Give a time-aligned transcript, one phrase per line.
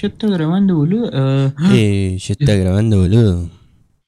[0.00, 1.10] Ya está grabando, boludo.
[1.12, 3.50] Ah, Eh, ya está grabando, boludo.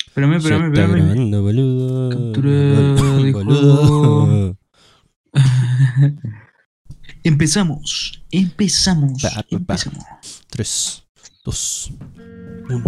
[0.06, 1.06] espérame, Ya espérame, está espérame.
[1.06, 2.10] grabando, boludo.
[2.10, 4.56] Captura de boludo.
[7.24, 8.22] Empezamos.
[8.30, 9.22] Empezamos.
[9.22, 9.46] Pa, pa, pa.
[9.56, 10.04] Empezamos.
[10.50, 11.02] 3,
[11.44, 11.92] 2,
[12.70, 12.84] 1.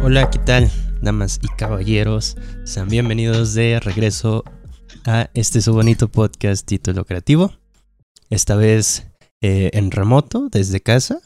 [0.00, 0.70] Hola, ¿qué tal,
[1.02, 2.36] damas y caballeros?
[2.64, 4.44] Sean bienvenidos de regreso
[5.08, 7.54] a este su bonito podcast título creativo.
[8.28, 9.06] Esta vez
[9.40, 11.20] eh, en remoto, desde casa,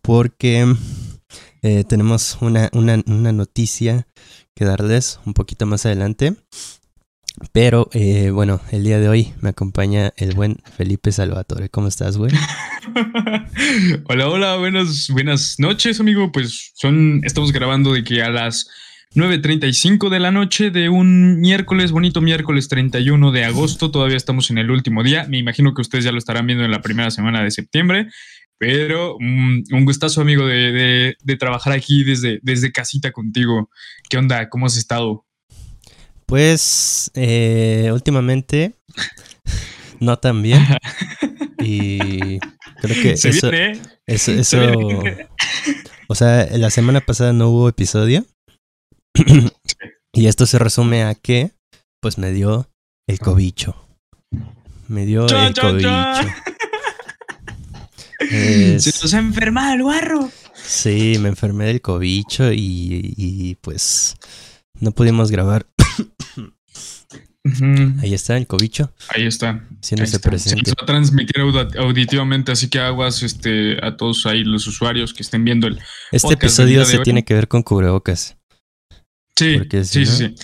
[0.00, 0.64] porque
[1.62, 3.02] eh, tenemos una, una-
[3.32, 4.06] noticia
[4.54, 6.36] que darles un poquito más adelante.
[7.52, 11.68] Pero eh, bueno, el día de hoy me acompaña el buen Felipe Salvatore.
[11.68, 12.30] ¿Cómo estás, güey?
[14.04, 16.30] hola, hola, buenas, buenas noches, amigo.
[16.30, 18.68] Pues son, estamos grabando de que a las
[19.14, 24.58] 9.35 de la noche de un miércoles, bonito miércoles 31 de agosto, todavía estamos en
[24.58, 25.26] el último día.
[25.28, 28.06] Me imagino que ustedes ya lo estarán viendo en la primera semana de septiembre.
[28.56, 33.68] Pero mm, un gustazo, amigo, de, de- de trabajar aquí desde, desde casita contigo.
[34.08, 34.48] ¿Qué onda?
[34.48, 35.26] ¿Cómo has estado?
[36.26, 38.74] Pues eh, últimamente
[40.00, 40.64] no tan bien.
[41.62, 42.38] Y
[42.80, 43.78] creo que Se eso, viene, ¿eh?
[44.06, 45.28] eso, Se eso, viene.
[46.08, 48.24] o sea, la semana pasada no hubo episodio.
[50.12, 51.52] Y esto se resume a que,
[52.00, 52.68] pues me dio
[53.08, 53.76] el cobicho.
[54.88, 55.88] Me dio el cobicho.
[58.20, 60.30] Es- Se nos ha enfermado el guarro.
[60.54, 64.14] Sí, me enfermé del cobicho y, y, pues
[64.78, 65.66] no pudimos grabar.
[68.02, 69.66] Ahí está el cobicho, Ahí está.
[70.02, 70.38] Ahí se está.
[70.38, 75.14] Se va a transmitir audi- auditivamente, así que aguas este, a todos ahí los usuarios
[75.14, 75.80] que estén viendo el.
[76.12, 77.04] Este episodio se hoy.
[77.04, 78.36] tiene que ver con cubrebocas.
[79.44, 80.34] Sí, Porque si sí, sí, no- sí.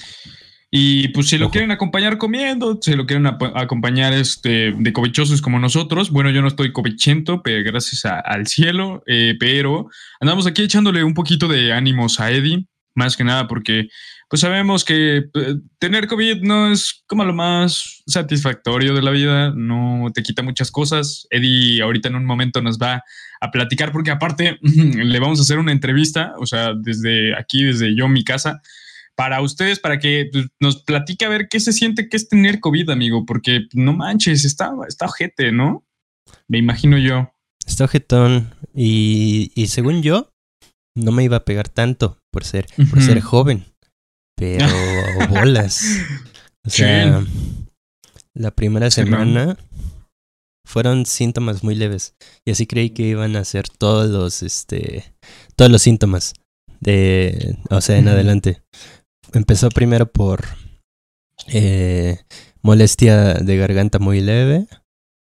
[0.71, 1.53] Y pues si lo Ojo.
[1.53, 6.49] quieren acompañar comiendo, si lo quieren acompañar este, de cobichosos como nosotros, bueno, yo no
[6.49, 9.89] estoy cobichento, pero gracias a- al cielo, eh, pero
[10.21, 13.89] andamos aquí echándole un poquito de ánimos a Eddie, más que nada porque
[14.29, 19.53] pues sabemos que eh, tener COVID no es como lo más satisfactorio de la vida,
[19.55, 21.29] no te quita muchas cosas.
[21.31, 23.05] Eddie ahorita en un momento nos va
[23.41, 27.95] a platicar porque aparte le vamos a hacer una entrevista, o sea, desde aquí, desde
[27.97, 28.61] yo, mi casa,
[29.17, 32.61] para ustedes, para que pues, nos platique a ver qué se siente que es tener
[32.61, 35.85] COVID, amigo, porque no manches, está, está ojete, ¿no?
[36.49, 37.33] Me imagino yo.
[37.67, 40.31] Está ojetón y, y según yo,
[40.95, 43.65] no me iba a pegar tanto por ser, por ser joven.
[44.37, 44.67] Pero
[45.31, 45.83] bolas.
[46.65, 47.25] O sea,
[48.35, 49.57] la primera semana
[50.67, 52.15] fueron síntomas muy leves.
[52.45, 55.15] Y así creí que iban a ser todos los, este,
[55.55, 56.35] todos los síntomas
[56.81, 58.63] de, o sea, en adelante.
[59.37, 60.47] Empezó primero por
[61.49, 62.21] eh,
[62.63, 64.67] molestia de garganta muy leve,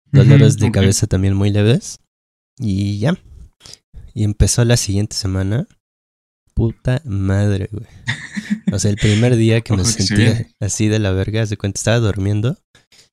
[0.10, 2.00] dolores de cabeza también muy leves.
[2.58, 3.18] Y ya.
[4.14, 5.68] Y empezó la siguiente semana.
[6.54, 7.88] Puta madre, güey.
[8.72, 11.78] O sea, el primer día que me Ojo sentía así de la verga, de cuenta
[11.78, 12.58] estaba durmiendo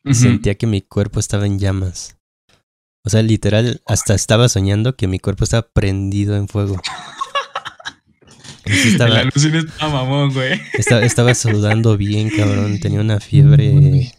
[0.05, 2.17] y sentía que mi cuerpo estaba en llamas.
[3.05, 6.81] O sea, literal, hasta estaba soñando que mi cuerpo estaba prendido en fuego.
[8.65, 10.61] Sí El estaba, está mamón, güey.
[10.75, 12.79] estaba, estaba sudando bien, cabrón.
[12.81, 14.13] Tenía una fiebre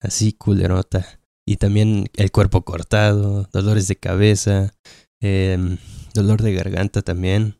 [0.00, 1.20] así culerota.
[1.46, 4.74] Y también el cuerpo cortado, dolores de cabeza,
[5.20, 5.78] em,
[6.14, 7.56] dolor de garganta también.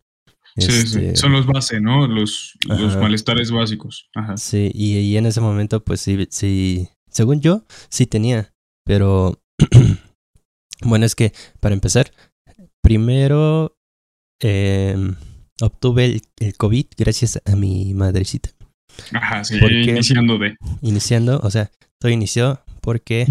[0.56, 1.16] Sí, Este, sí.
[1.16, 2.06] Son los base, ¿no?
[2.06, 4.08] Los, los malestares básicos.
[4.14, 4.36] Ajá.
[4.36, 8.52] Sí, y, y en ese momento, pues sí, sí, según yo, sí tenía,
[8.84, 9.42] pero
[10.82, 12.12] bueno, es que para empezar,
[12.82, 13.76] primero
[14.40, 15.14] em,
[15.60, 18.50] obtuve el, el COVID gracias a mi madrecita.
[19.12, 19.58] Ajá, sí.
[19.58, 20.56] Iniciando de.
[20.82, 23.26] Iniciando, o sea, todo inició porque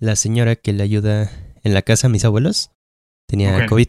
[0.00, 1.30] la señora que le ayuda
[1.62, 2.70] en la casa a mis abuelos
[3.26, 3.66] tenía.
[3.66, 3.88] COVID.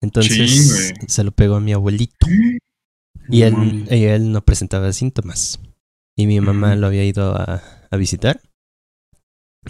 [0.00, 2.26] Entonces Sí, se lo pegó a mi abuelito.
[3.28, 3.92] Y él, mames.
[3.92, 5.60] y él no presentaba síntomas.
[6.16, 8.40] Y mi mamá lo había ido a, a visitar.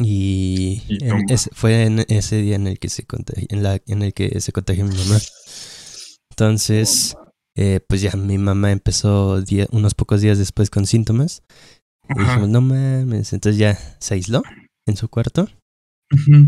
[0.01, 4.13] Y, en fue en ese día en el que se contagió, en, la, en el
[4.13, 5.19] que se contagió mi mamá.
[6.39, 7.17] Entonces,
[7.57, 9.43] eh, pues ya mi mamá empezó
[9.73, 11.43] unos pocos días después con síntomas.
[12.09, 13.33] Y dijimos, no mames.
[13.33, 14.45] Entonces ya se aisló
[14.87, 15.49] en su cuarto.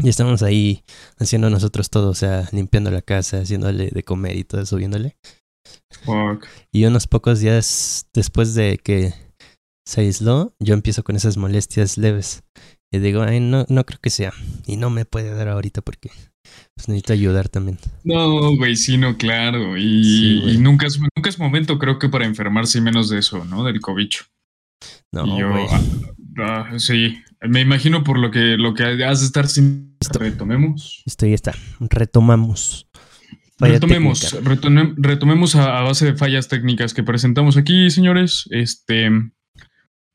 [0.05, 0.85] Y estamos ahí
[1.19, 5.17] haciendo nosotros todo, o sea, limpiando la casa, haciéndole de comer y todo, subiéndole.
[6.05, 6.47] Fuck.
[6.71, 9.13] Y unos pocos días después de que
[9.85, 12.45] se aisló, yo empiezo con esas molestias leves.
[12.93, 14.33] Y digo, ay, no, no creo que sea.
[14.67, 16.13] Y no me puede dar ahorita porque
[16.75, 17.79] pues, necesito ayudar también.
[18.05, 19.76] No, güey, sí, no, claro.
[19.76, 20.55] Y, Sí, güey.
[20.55, 23.64] y nunca, es, nunca es momento, creo que, para enfermarse y menos de eso, ¿no?
[23.64, 24.25] Del cobicho.
[25.12, 25.67] No, yo, güey.
[26.38, 27.19] ah, ah, sí.
[27.43, 29.97] Me imagino por lo que, lo que has de estar sin.
[30.12, 31.02] Retomemos.
[31.05, 31.55] Estoy está.
[31.81, 32.87] Retomamos.
[33.58, 34.32] retomemos,
[34.97, 38.47] retomemos a, base de fallas técnicas que presentamos aquí, señores.
[38.50, 39.11] Este.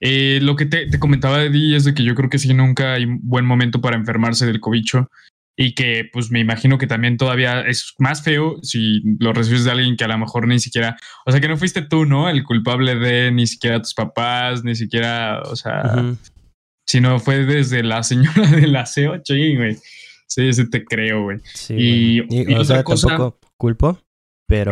[0.02, 2.94] Eh, lo que te, te comentaba, Eddie, es de que yo creo que sí, nunca
[2.94, 5.10] hay buen momento para enfermarse del cobicho
[5.58, 9.72] y que pues me imagino que también todavía es más feo si lo recibes de
[9.72, 12.30] alguien que a lo mejor ni siquiera, o sea, que no fuiste tú, ¿no?
[12.30, 16.16] El culpable de ni siquiera tus papás, ni siquiera, o sea,
[16.86, 19.78] sino fue desde la señora del aseo, sí, güey.
[20.28, 21.40] Sí, sí te creo, güey.
[21.54, 21.76] Sí,
[22.30, 24.00] y, o sea, tampoco culpo,
[24.48, 24.72] pero...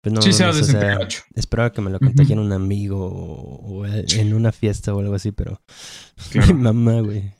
[0.00, 0.48] Pues no, sí, se
[1.34, 5.60] esperaba que me lo contagiara un amigo o, en una fiesta o algo así, pero
[6.46, 7.32] mi mamá, güey.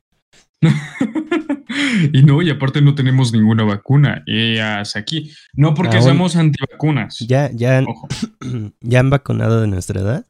[2.12, 4.24] y no, y aparte no tenemos ninguna vacuna.
[4.62, 5.32] hasta aquí.
[5.54, 7.18] No porque somos antivacunas.
[7.20, 7.84] Ya, ya,
[8.80, 10.26] ya han vacunado de nuestra edad.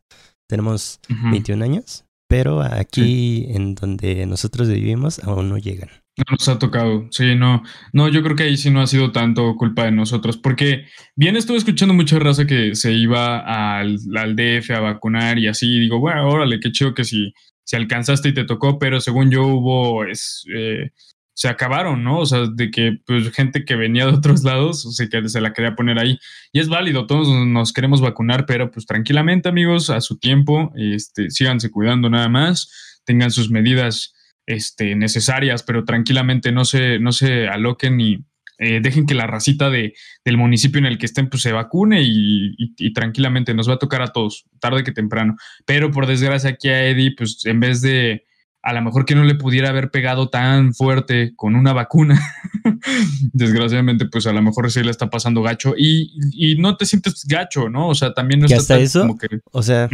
[0.48, 5.90] Tenemos 21 años, pero aquí en donde nosotros vivimos aún no llegan.
[6.16, 9.12] No nos ha tocado, sí, no, no, yo creo que ahí sí no ha sido
[9.12, 14.34] tanto culpa de nosotros, porque bien estuve escuchando mucha raza que se iba al, al
[14.34, 17.32] DF a vacunar y así, digo, bueno, órale, qué chido que si,
[17.68, 20.88] si alcanzaste y te tocó, pero según yo hubo, es, eh,
[21.34, 22.20] se acabaron, ¿no?
[22.20, 25.42] O sea, de que pues gente que venía de otros lados, o sea, que se
[25.42, 26.18] la quería poner ahí.
[26.50, 31.28] Y es válido, todos nos queremos vacunar, pero pues tranquilamente, amigos, a su tiempo, este,
[31.28, 34.14] síganse cuidando nada más, tengan sus medidas
[34.46, 38.24] este, necesarias, pero tranquilamente no se, no se aloquen y
[38.58, 39.94] eh, dejen que la racita de,
[40.25, 43.78] del municipio en el que estén pues se vacune y, y, tranquilamente nos va a
[43.78, 45.37] tocar a todos, tarde que temprano.
[45.64, 48.25] Pero por desgracia aquí a Eddie, pues en vez de
[48.62, 52.20] a lo mejor que no le pudiera haber pegado tan fuerte con una vacuna.
[53.32, 57.69] Desgraciadamente, pues a lo mejor sí le está pasando gacho y, no te sientes gacho,
[57.69, 57.88] ¿no?
[57.88, 59.28] O sea, también no está hasta eso, como que...
[59.52, 59.88] O sea,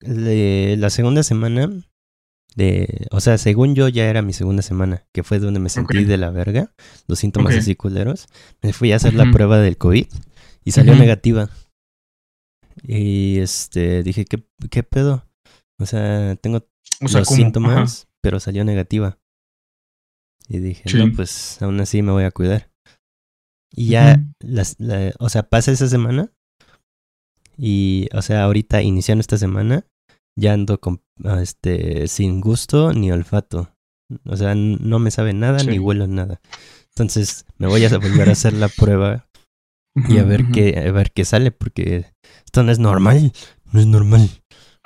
[0.00, 1.68] la segunda semana
[2.56, 6.04] de, o sea, según yo ya era mi segunda semana, que fue donde me sentí
[6.04, 6.72] de la verga,
[7.06, 8.28] los síntomas así culeros.
[8.62, 10.06] Me fui a hacer la prueba del COVID
[10.64, 11.50] y salió negativa.
[12.82, 15.26] Y este, dije, ¿qué, qué pedo?
[15.78, 16.66] O sea, tengo
[17.00, 19.18] los síntomas, pero salió negativa.
[20.48, 22.70] Y dije, no, pues aún así me voy a cuidar.
[23.70, 24.78] Y ya, las,
[25.18, 26.32] o sea, pasa esa semana.
[27.58, 29.86] Y, o sea, ahorita iniciando esta semana,
[30.36, 33.70] ya ando con, ah, este, sin gusto ni olfato.
[34.24, 36.40] O sea, no me sabe nada ni huelo nada.
[36.90, 39.26] Entonces me voy a volver a hacer la prueba
[40.08, 42.06] y a ver qué, a ver qué sale, porque
[42.44, 43.32] esto no es normal.
[43.72, 44.30] No es normal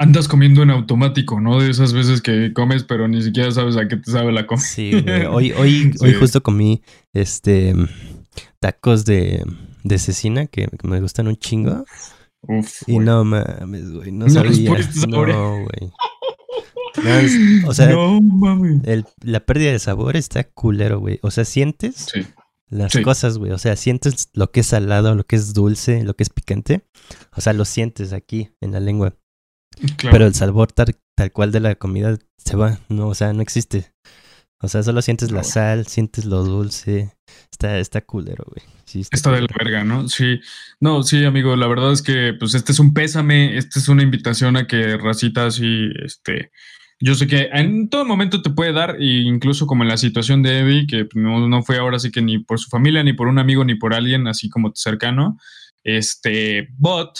[0.00, 1.60] andas comiendo en automático, ¿no?
[1.60, 4.66] De esas veces que comes, pero ni siquiera sabes a qué te sabe la comida.
[4.66, 5.26] Sí, güey.
[5.26, 6.82] Hoy, hoy, hoy justo comí
[7.12, 7.74] este
[8.60, 9.44] tacos de,
[9.84, 11.84] de cecina que, me gustan un chingo.
[12.42, 14.12] Uf, y no mames, güey.
[14.12, 14.70] No, sabía.
[15.08, 15.92] No, güey.
[17.66, 17.90] o sea,
[18.84, 21.18] El, la pérdida de sabor está culero, güey.
[21.22, 22.08] O sea, sientes
[22.68, 23.52] las cosas, güey.
[23.52, 26.86] O sea, sientes lo que es salado, lo que es dulce, lo que es picante.
[27.36, 29.16] O sea, lo sientes aquí en la lengua.
[30.10, 30.96] Pero el sabor tal,
[31.32, 33.92] cual de la comida se va, no, o sea, no existe.
[34.62, 37.12] O sea, solo sientes la sal, sientes lo dulce.
[37.50, 38.62] Está, está culero, güey.
[38.84, 40.08] Sí, está, de la verga, ¿no?
[40.08, 40.40] Sí.
[40.80, 44.02] No, sí, amigo, la verdad es que, pues, este es un pésame, este es una
[44.02, 46.50] invitación a que racita así, este.
[47.02, 50.58] Yo sé que en todo momento te puede dar, incluso como en la situación de
[50.58, 53.38] Eddie, que no, no fue ahora sí que ni por su familia, ni por un
[53.38, 55.38] amigo, ni por alguien así como cercano.
[55.82, 57.18] Este, bot,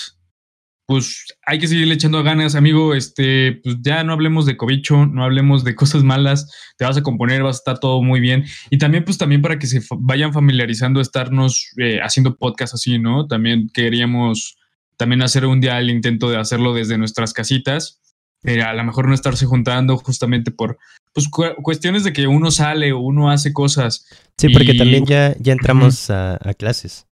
[0.90, 2.96] pues hay que seguirle echando ganas, amigo.
[2.96, 6.52] Este, pues ya no hablemos de cobicho, no hablemos de cosas malas.
[6.78, 8.44] Te vas a componer, vas a estar todo muy bien.
[8.70, 13.28] Y también, pues también para que se vayan familiarizando, estarnos eh, haciendo podcast así, ¿no?
[13.28, 14.56] También queríamos
[14.96, 18.00] también hacer un día el intento de hacerlo desde nuestras casitas.
[18.42, 20.76] Eh, a lo mejor no estarse juntando justamente por
[21.12, 21.28] pues,
[21.62, 24.08] cuestiones de que uno sale o uno hace cosas.
[24.36, 27.06] Sí, porque también ya, ya entramos a, clases.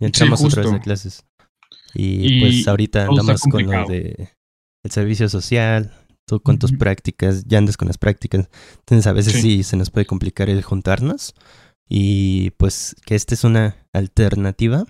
[0.00, 1.24] Ya entramos otra vez a clases.
[1.94, 4.30] Y, pues ahorita andamos con lo de
[4.84, 5.92] el servicio social,
[6.26, 8.48] tú con tus prácticas, ya andas con las prácticas.
[8.78, 9.62] Entonces a veces sí.
[9.62, 11.34] se nos puede complicar el juntarnos.
[11.88, 14.86] Y pues que esta es una alternativa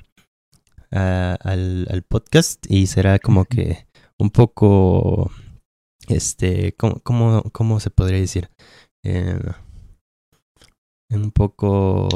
[0.91, 3.87] al, al, podcast y será como que
[4.19, 5.31] un poco,
[6.09, 8.51] este, ¿cómo, cómo, cómo se podría decir?
[9.05, 9.41] Eh,
[11.11, 12.09] un poco...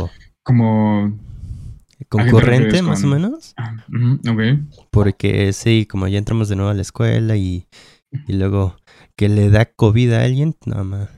[0.44, 1.18] Como
[2.08, 3.54] concurrente, más o menos.
[3.56, 3.74] Ah,
[4.90, 7.66] Porque sí, como ya entramos de nuevo a la escuela y,
[8.26, 8.76] y luego
[9.16, 11.08] que le da COVID a alguien, nada más.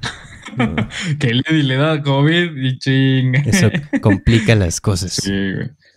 [1.18, 3.34] que le, le da COVID y ching.
[3.46, 3.70] Eso
[4.00, 5.12] complica las cosas.
[5.12, 5.32] Sí,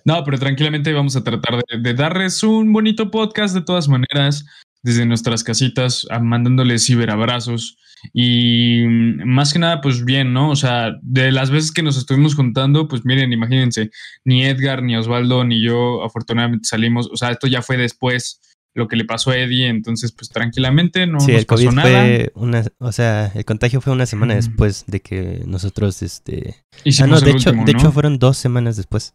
[0.05, 4.45] No, pero tranquilamente vamos a tratar de, darles un bonito podcast de todas maneras,
[4.83, 7.77] desde nuestras casitas, mandándoles ciberabrazos
[8.13, 10.50] Y mm, más que nada, pues bien, ¿no?
[10.50, 13.91] O sea, de las veces que nos estuvimos juntando, pues miren, imagínense,
[14.25, 18.39] ni Edgar, ni Osvaldo, ni yo afortunadamente salimos, o sea, esto ya fue después
[18.74, 21.75] lo que le pasó a Eddie, entonces pues tranquilamente no sí, nos el COVID pasó
[21.75, 21.89] nada.
[21.89, 26.55] fue una, o sea, el contagio fue una semana después de que nosotros, este...
[26.74, 27.79] Ah, Hicimos no, de hecho, último, de ¿no?
[27.79, 29.13] hecho fueron dos semanas después.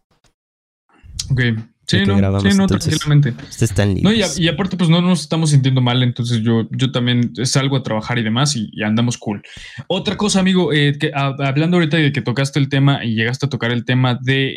[1.31, 1.41] Ok.
[1.89, 3.33] Sí, no, grabamos, sí, no, entonces, tranquilamente.
[3.63, 6.91] Están No, y, a- y aparte, pues no nos estamos sintiendo mal, entonces yo, yo
[6.91, 9.41] también salgo a trabajar y demás y, y andamos cool.
[9.87, 13.45] Otra cosa, amigo, eh, que, a- hablando ahorita de que tocaste el tema y llegaste
[13.45, 14.53] a tocar el tema de,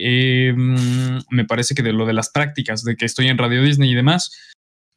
[0.48, 3.62] eh, mm, me parece que de lo de las prácticas, de que estoy en Radio
[3.62, 4.32] Disney y demás,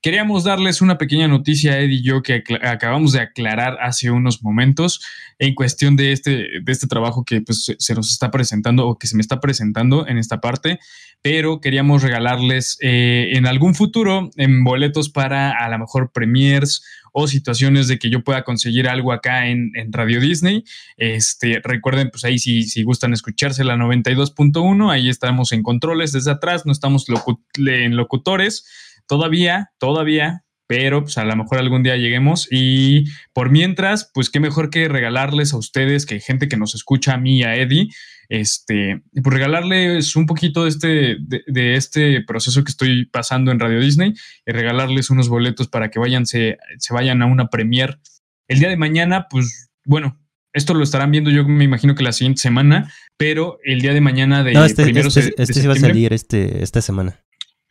[0.03, 5.01] queríamos darles una pequeña noticia, Ed y yo, que acabamos de aclarar hace unos momentos
[5.39, 6.31] en cuestión de este,
[6.61, 10.05] de este trabajo que pues, se nos está presentando o que se me está presentando
[10.07, 10.79] en esta parte
[11.23, 16.83] pero queríamos regalarles eh, en algún futuro en boletos para a lo mejor premiers
[17.13, 20.65] o situaciones de que yo pueda conseguir algo acá en, en Radio Disney.
[20.97, 26.31] Este, recuerden, pues ahí si, si gustan escucharse la 92.1, ahí estamos en controles desde
[26.31, 28.65] atrás, no estamos locu- en locutores
[29.07, 34.39] todavía, todavía, pero pues a lo mejor algún día lleguemos y por mientras, pues qué
[34.39, 37.89] mejor que regalarles a ustedes, que gente que nos escucha a mí y a Eddie,
[38.29, 40.87] este, pues regalarles un poquito de este,
[41.19, 44.13] de, de este proceso que estoy pasando en Radio Disney
[44.45, 47.99] y regalarles unos boletos para que vayan, se, se vayan a una premier.
[48.47, 50.19] El día de mañana, pues bueno,
[50.53, 54.01] esto lo estarán viendo yo me imagino que la siguiente semana, pero el día de
[54.01, 57.22] mañana de No, este, primero este, este va a salir este, esta semana.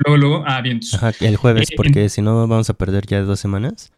[0.04, 0.75] Luego, luego, ah, bien.
[0.76, 3.90] entonces, Ajá, el jueves, Eh, porque si no vamos a perder ya dos semanas.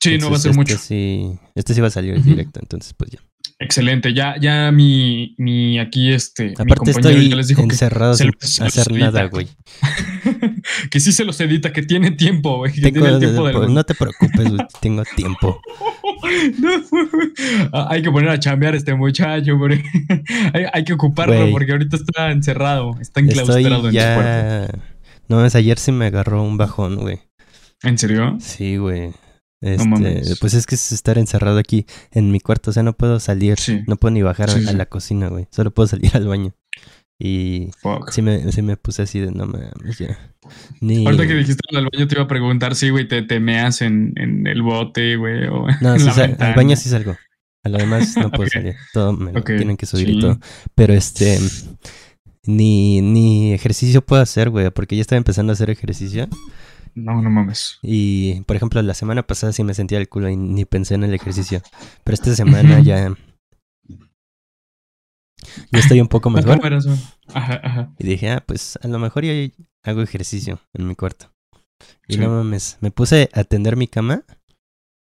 [0.00, 0.78] sí, no va a Entonces, ser este mucho.
[0.78, 2.28] Sí, este sí va a salir Ujú.
[2.28, 3.18] directo, entonces pues ya.
[3.62, 4.14] Excelente.
[4.14, 6.44] Ya, ya mi, mi aquí este.
[6.46, 9.04] mi Aparte compañero estoy ya les dijo que encerrado se sin se los hacer edita.
[9.10, 9.48] nada, güey.
[10.90, 12.72] que sí se los edita, que tiene tiempo, güey.
[12.72, 13.68] Que Tengo- tiene el tiempo del mundo.
[13.74, 15.60] no te preocupes, güey, tengo tiempo.
[16.58, 16.68] No,
[17.72, 19.82] ah, hay que poner a chambear a este muchacho, porque
[20.52, 21.50] hay, hay que ocuparlo Güey.
[21.50, 24.78] porque ahorita está encerrado, está enclaustrado Estoy en su cuarto.
[25.30, 27.20] No, es ayer sí me agarró un bajón, güey.
[27.82, 28.36] ¿En serio?
[28.40, 29.12] Sí, güey.
[29.62, 30.38] Este, mames.
[30.40, 33.58] pues es que es estar encerrado aquí en mi cuarto, o sea, no puedo salir,
[33.58, 33.80] Sí.
[33.86, 34.76] no puedo ni bajar Sí, a sí.
[34.76, 35.46] la cocina, güey.
[35.50, 36.52] Solo puedo salir al baño.
[37.22, 38.10] Y Fuck.
[38.10, 40.18] sí me, sí me puse así de no mames, ya.
[40.80, 41.04] Ni...
[41.04, 44.14] Ahorita que dijiste del baño te iba a preguntar si, güey, te, te meas en,
[44.16, 47.16] en el bote, güey, o No, en sí la sal- al baño sí salgo.
[47.62, 48.74] A lo demás no puedo salir.
[48.94, 50.40] Todo me lo tienen que subir y todo.
[50.74, 51.38] Pero este.
[52.46, 56.26] Ni, ni ejercicio puedo hacer, güey, porque ya estaba empezando a hacer ejercicio.
[56.94, 57.78] No, no mames.
[57.82, 61.04] Y, por ejemplo, la semana pasada sí me sentía el culo y ni pensé en
[61.04, 61.62] el ejercicio.
[62.04, 63.14] Pero esta semana ya.
[65.72, 66.78] Ya estoy un poco ¿Cómo mejor.
[67.32, 67.94] Ajá, ajá.
[67.98, 69.32] Y dije, ah, pues a lo mejor ya
[69.84, 71.32] hago ejercicio en mi cuarto.
[72.06, 72.20] Y Sí.
[72.20, 74.22] no mames, me puse a tender mi cama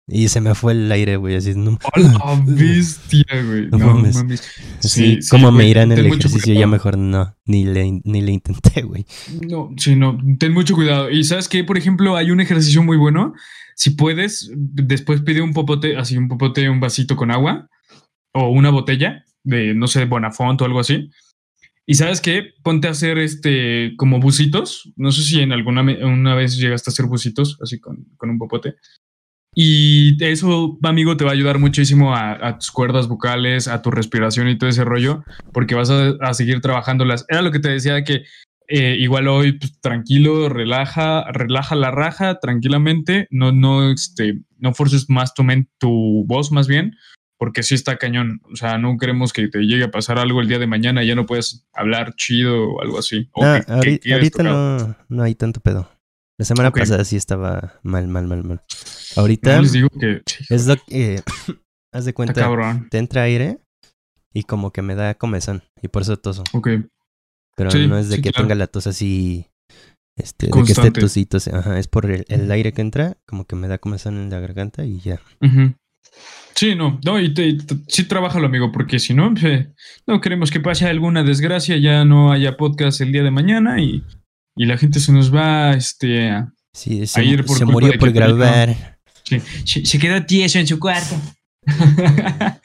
[0.06, 1.54] y se me fue el aire, güey, así.
[1.54, 3.68] No, ¡Hola, bestia, güey!
[3.68, 4.14] No No, mames.
[4.16, 4.40] mames.
[4.80, 6.54] Sí, Sí, sí, ¿Cómo me irá en el ejercicio?
[6.54, 9.06] Ya mejor no, ni le, ni le intenté, güey.
[9.48, 11.10] No, sí, no, ten mucho cuidado.
[11.10, 13.32] Y sabes que, por ejemplo, hay un ejercicio muy bueno.
[13.76, 17.68] Si puedes, después pide un popote, así un popote, un vasito con agua
[18.32, 21.10] o una botella de, no sé, Bonafont o algo así.
[21.86, 24.92] Y sabes qué, ponte a hacer este como bucitos.
[24.96, 28.38] No sé si en alguna una vez llegaste a hacer bucitos así con, con un
[28.38, 28.76] popote.
[29.54, 33.90] Y eso, amigo, te va a ayudar muchísimo a, a tus cuerdas vocales, a tu
[33.90, 37.24] respiración y todo ese rollo, porque vas a, a seguir trabajándolas.
[37.28, 38.24] Era lo que te decía que
[38.66, 45.08] eh, igual hoy pues, tranquilo, relaja, relaja la raja tranquilamente, no, no, este, no forces
[45.08, 45.44] más tu,
[45.78, 46.96] tu voz más bien,
[47.36, 48.40] porque sí está cañón.
[48.50, 51.08] O sea, no queremos que te llegue a pasar algo el día de mañana y
[51.08, 53.28] ya no puedes hablar chido o algo así.
[53.32, 55.90] O No, que- que ahorita, ahorita no, no hay tanto pedo.
[56.38, 58.62] La semana pasada sí estaba mal, mal, mal, mal.
[59.16, 61.22] Ahorita No, les digo que es lo que...
[61.92, 62.88] haz de cuenta, cabrón.
[62.90, 63.58] te entra aire
[64.32, 66.42] y como que me da comezón y por eso toso.
[66.52, 66.68] Ok.
[67.56, 68.44] Pero Sí, no es de sí, que claro.
[68.48, 69.46] tenga la tos así...
[70.16, 73.56] Este, de que esté tosito, ajá, es por el, el aire que entra, como que
[73.56, 75.20] me da comezón en la garganta y ya.
[76.54, 79.72] Sí, no, no, y te, te- sí trabájalo, amigo, porque si no, eh,
[80.06, 84.04] no queremos que pase alguna desgracia, ya no haya podcast el día de mañana y,
[84.56, 87.92] y la gente se nos va, este, a- Sí, se, ir por se culpa murió
[87.92, 88.98] de por que grabar.
[89.22, 91.14] se, se- se quedó tieso en su cuarto.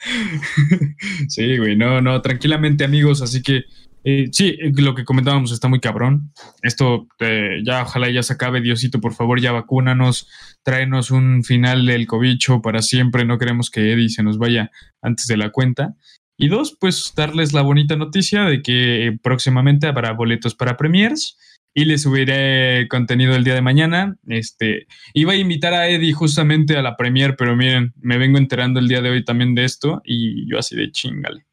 [1.28, 3.64] sí, güey, no, no, tranquilamente, amigos, así que
[4.02, 6.32] eh, sí, lo que comentábamos está muy cabrón.
[6.62, 10.26] Esto eh, ya, ojalá ya se acabe, Diosito, por favor, ya vacúnanos,
[10.62, 13.24] tráenos un final del cobicho para siempre.
[13.26, 14.70] No queremos que Eddie se nos vaya
[15.02, 15.94] antes de la cuenta.
[16.38, 21.36] Y dos, pues darles la bonita noticia de que eh, próximamente habrá boletos para premiers.
[21.74, 24.16] Y le subiré contenido el día de mañana.
[24.26, 28.80] Este, iba a invitar a Eddie justamente a la premier, pero miren, me vengo enterando
[28.80, 31.46] el día de hoy también de esto y yo así de chingale.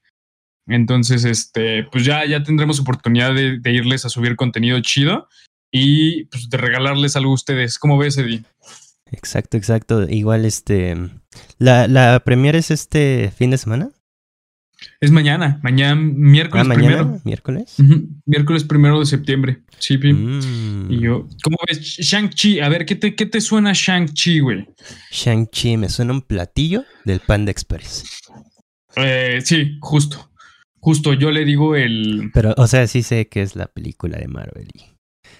[0.67, 5.27] Entonces, este, pues ya, ya tendremos oportunidad de, irles a subir contenido chido
[5.71, 7.79] y pues de regalarles algo a ustedes.
[7.79, 8.43] ¿Cómo ves, Eddie?
[9.11, 10.09] Exacto, exacto.
[10.09, 10.97] Igual este
[11.57, 13.91] la, la premier es este fin de semana.
[14.99, 17.21] Es mañana, mañana, miércoles Ah, mañana, primero.
[17.23, 17.75] miércoles.
[18.25, 19.63] Miércoles primero de septiembre.
[19.79, 19.97] Sí.
[19.97, 20.91] Mm.
[20.91, 21.79] Y yo, ¿cómo ves?
[21.81, 24.67] Shang-Chi, a ver, ¿qué te, qué te suena Shang-Chi, güey?
[25.11, 28.03] Shang-Chi me suena un platillo del Panda Express.
[28.95, 30.31] Eh, sí, justo.
[30.79, 32.29] Justo, yo le digo el.
[32.33, 34.83] Pero, o sea, sí sé que es la película de Marvel y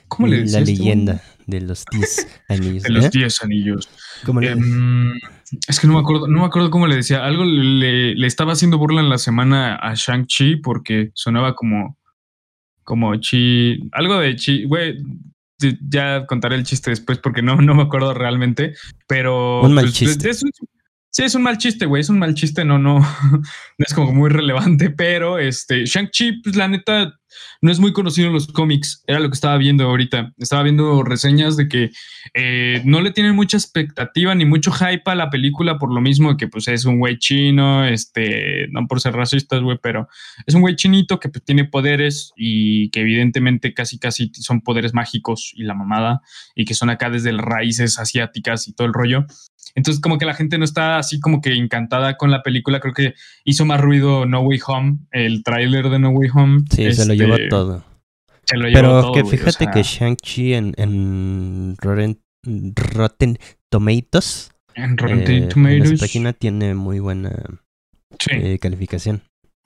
[0.08, 2.84] ¿Cómo le la este leyenda de los 10 anillos.
[2.84, 3.10] De los ¿eh?
[3.14, 3.90] 10 anillos.
[4.26, 5.14] ¿Cómo le- Em,
[5.68, 7.24] es que no me acuerdo, no me acuerdo cómo le decía.
[7.26, 11.98] Algo le, le estaba haciendo burla en la semana a Shang-Chi porque sonaba como.
[12.84, 13.80] Como chi.
[13.92, 14.66] Algo de chi.
[14.66, 14.98] Güey.
[15.90, 18.74] Ya contaré el chiste después porque no, no me acuerdo realmente.
[19.08, 19.62] Pero.
[19.62, 20.30] Un mal pues, chiste.
[20.30, 20.52] es un-
[21.10, 22.02] sí, es un mal chiste, güey.
[22.02, 22.64] Es un mal chiste.
[22.66, 23.00] No, no.
[23.78, 24.90] No es como muy relevante.
[24.90, 25.86] Pero este.
[25.86, 27.14] Shang-Chi, pues la neta.
[27.62, 29.04] No es muy conocido en los cómics.
[29.08, 30.34] Era lo que estaba viendo ahorita.
[30.38, 31.92] Estaba viendo reseñas de que
[32.34, 36.38] eh, no le tienen mucha expectativa ni mucho hype a la película por lo mismo
[36.38, 40.08] que pues es un güey chino, este, no por ser racistas, güey, pero
[40.46, 44.94] es un güey chinito que pues, tiene poderes y que evidentemente casi casi son poderes
[44.94, 46.22] mágicos y la mamada
[46.56, 49.26] y que son acá desde las raíces asiáticas y todo el rollo.
[49.78, 52.96] Entonces como que la gente no está así como que encantada con la película, creo
[52.96, 53.14] que
[53.46, 56.64] hizo más ruido No Way Home, el tráiler de No Way Home.
[56.72, 57.86] Sí, se lo este, llevó todo.
[58.44, 63.38] se lo llevó Pero todo, que o fíjate sea, que Shang-Chi en, en Rotten, Rotten
[63.70, 67.36] Tomatoes, en Rotten eh, en Tomatoes, esa página tiene muy buena
[68.20, 68.32] sí.
[68.34, 69.22] eh, calificación.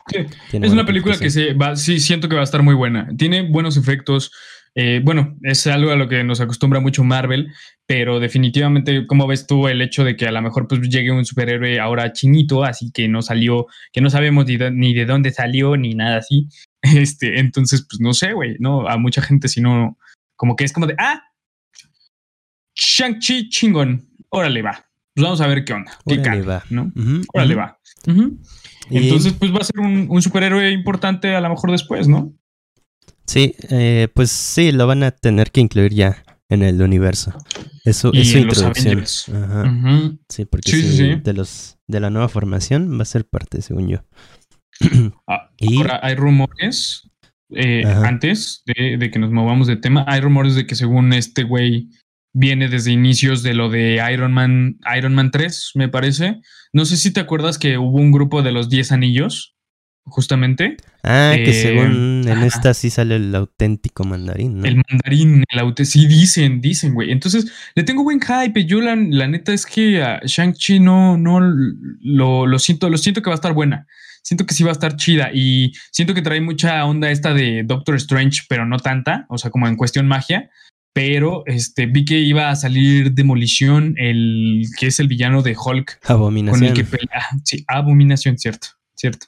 [0.09, 0.17] Sí,
[0.51, 3.07] Es una película que se va, sí, siento que va a estar muy buena.
[3.17, 4.33] Tiene buenos efectos.
[4.75, 7.51] Eh, bueno, es algo a lo que nos acostumbra mucho Marvel,
[7.85, 11.25] pero definitivamente, como ves tú, el hecho de que a lo mejor pues llegue un
[11.25, 15.31] superhéroe ahora chinito, así que no salió, que no sabemos ni de, ni de dónde
[15.31, 16.47] salió, ni nada así.
[16.83, 18.87] Este, entonces, pues no sé, güey, ¿no?
[18.87, 19.99] A mucha gente, si no,
[20.35, 21.21] como que es como de, ah,
[22.75, 24.85] Shang-Chi chingón, órale, va.
[25.13, 25.91] Pues vamos a ver qué onda.
[26.07, 26.63] qué Órale, va.
[26.71, 26.91] ¿no?
[26.95, 27.59] Ujú, Órale, ujú.
[27.61, 27.79] va.
[28.89, 32.33] Entonces, pues va a ser un, un superhéroe importante a lo mejor después, ¿no?
[33.25, 37.33] Sí, eh, pues sí, lo van a tener que incluir ya en el universo.
[37.85, 39.43] Eso es su los introducción.
[39.43, 40.11] Ajá.
[40.29, 41.15] Sí, porque Sí, sí, sí, sí.
[41.23, 44.03] de los de la nueva formación va a ser parte, según yo.
[45.27, 47.09] Ah, Y- Ahora, hay rumores,
[47.51, 51.43] eh, antes de, de que nos movamos de tema, hay rumores de que según este
[51.43, 51.89] güey
[52.33, 56.39] viene desde inicios de lo de Iron Man, Iron Man 3, me parece.
[56.73, 59.50] No sé si te acuerdas que hubo un grupo de los 10 anillos,
[60.05, 60.77] justamente.
[61.03, 64.65] Ah, que Eh, según en esta sí sale el auténtico mandarín, ¿no?
[64.65, 67.11] El mandarín, el aute, sí dicen, dicen, güey.
[67.11, 68.65] Entonces, le tengo buen hype.
[68.65, 73.21] Yo la, la neta es que a Shang-Chi no, no lo, lo siento, lo siento
[73.21, 73.87] que va a estar buena.
[74.23, 77.63] Siento que sí va a estar chida y siento que trae mucha onda esta de
[77.65, 80.49] Doctor Strange, pero no tanta, o sea, como en cuestión magia.
[80.93, 86.01] Pero este, vi que iba a salir Demolición, el que es el villano de Hulk,
[86.05, 86.65] con Abominación.
[86.65, 87.27] el que pelea.
[87.45, 89.27] Sí, Abominación, cierto, cierto.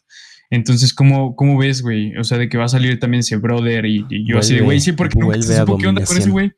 [0.53, 2.15] Entonces, ¿cómo, cómo ves, güey?
[2.17, 4.61] O sea, de que va a salir también ese brother y, y yo así de,
[4.61, 6.51] güey, sí, porque nunca se supo qué onda con ese güey.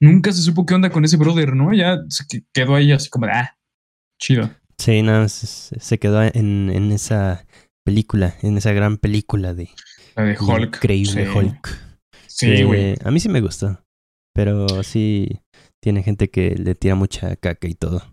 [0.00, 1.72] Nunca se supo qué onda con ese brother, ¿no?
[1.74, 3.56] Ya se que- quedó ahí así como de, ah,
[4.20, 4.50] chido.
[4.78, 7.46] Sí, no, se, se quedó en, en esa
[7.84, 9.68] película, en esa gran película de
[10.16, 10.76] La de Hulk.
[10.76, 11.38] Increíble sí.
[11.38, 11.78] Hulk.
[12.26, 12.94] Sí, Eh, güey.
[13.04, 13.84] a mí sí me gustó,
[14.34, 15.40] pero sí
[15.82, 18.11] tiene gente que le tira mucha caca y todo.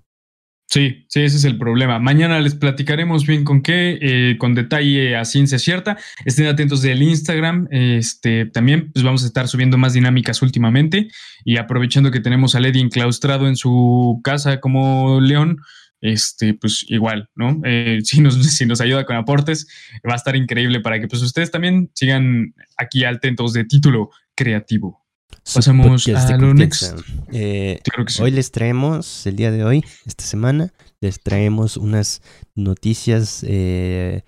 [0.69, 1.97] Sí, sí, ese es el problema.
[1.97, 5.97] Mañana les platicaremos bien con qué, eh, con detalle a ciencia cierta.
[6.25, 7.67] Estén atentos del Instagram.
[7.71, 11.09] Este, también pues vamos a estar subiendo más dinámicas últimamente
[11.43, 15.57] y aprovechando que tenemos a Lady enclaustrado en su casa como león,
[16.01, 17.59] este, pues igual, ¿no?
[17.65, 19.67] Eh, si, nos, si nos ayuda con aportes,
[20.07, 25.03] va a estar increíble para que pues ustedes también sigan aquí atentos de título creativo.
[25.51, 26.93] Pasamos a lo next.
[27.31, 28.21] Eh, Creo que sí.
[28.21, 32.21] Hoy les traemos, el día de hoy, esta semana, les traemos unas
[32.55, 34.23] noticias eh,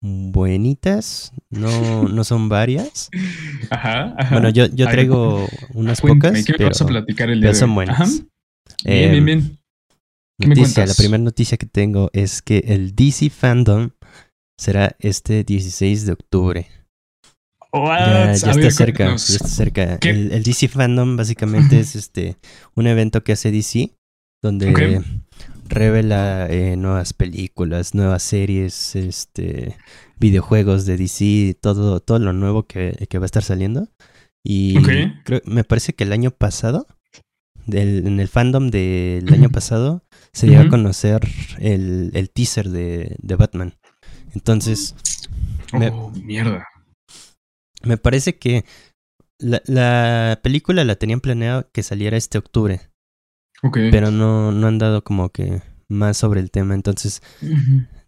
[0.00, 3.08] buenitas, no, no son varias.
[3.70, 4.34] Ajá, ajá.
[4.34, 7.48] Bueno, yo, yo traigo unas Cuéntame, pocas, ¿qué me pero, vas a platicar el día
[7.48, 7.74] pero de son hoy?
[7.74, 8.00] buenas.
[8.00, 8.04] Ajá.
[8.84, 9.58] Bien, Eh, bien, bien.
[10.38, 10.96] ¿Qué me Noticia, la cuentas?
[10.96, 13.90] primera noticia que tengo es que el DC Fandom
[14.58, 16.68] será este 16 de octubre.
[17.84, 19.98] Ya, ya está cerca, ya está cerca.
[20.02, 22.36] El, el DC Fandom básicamente es este
[22.74, 23.92] un evento que hace DC
[24.42, 25.02] donde
[25.68, 29.76] revela eh, nuevas películas, nuevas series, este
[30.18, 33.88] videojuegos de DC, todo, todo lo nuevo que, que va a estar saliendo.
[34.44, 34.80] Y
[35.24, 36.86] creo, me parece que el año pasado,
[37.66, 41.20] en el fandom del año pasado, se dio a conocer
[41.58, 43.74] el, teaser de, Batman.
[44.34, 44.94] Entonces.
[45.72, 46.64] Oh, mierda.
[47.86, 48.64] Me parece que
[49.38, 52.80] la, película la tenían planeado que saliera este octubre.
[53.72, 56.74] Pero no, no han dado como que más sobre el tema.
[56.74, 57.22] Entonces,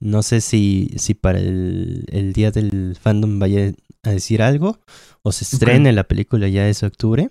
[0.01, 4.79] no sé si, si para el, el, día del fandom vaya a decir algo
[5.23, 7.29] o se estrene la película ya ese octubre.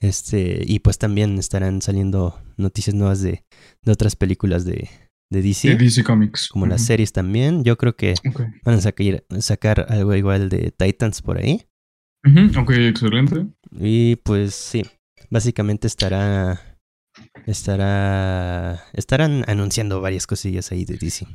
[0.00, 3.44] Este, y pues también estarán saliendo noticias nuevas de,
[3.82, 4.88] de otras películas de,
[5.30, 5.68] de DC.
[5.68, 6.48] De DC Comics.
[6.48, 7.64] Como las series también.
[7.64, 8.14] Yo creo que
[8.64, 11.62] van a sacar, sacar algo igual de Titans por ahí.
[12.58, 13.46] Ok, excelente.
[13.72, 14.82] Y pues sí,
[15.30, 16.78] básicamente estará
[17.46, 21.26] estará estarán anunciando varias cosillas ahí de DC.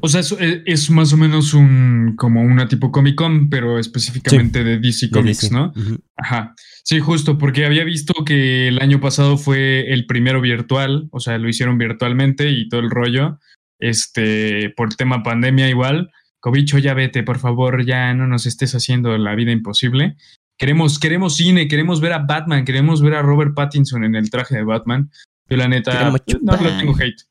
[0.00, 4.78] O sea, es, más o menos un como una tipo Comic Con, pero específicamente de
[4.78, 5.72] DC Comics, ¿no?
[6.16, 6.54] Ajá.
[6.82, 11.38] Sí, justo, porque había visto que el año pasado fue el primero virtual, o sea,
[11.38, 13.38] lo hicieron virtualmente y todo el rollo.
[13.78, 16.10] Este, por el tema pandemia igual.
[16.40, 20.16] Cobicho, ya vete, por favor, ya no nos estés haciendo la vida imposible.
[20.58, 24.56] Queremos, queremos cine, queremos ver a Batman, queremos ver a Robert Pattinson en el traje
[24.56, 25.10] de Batman.
[25.48, 26.10] Yo la neta
[26.42, 27.22] no lo tengo hate.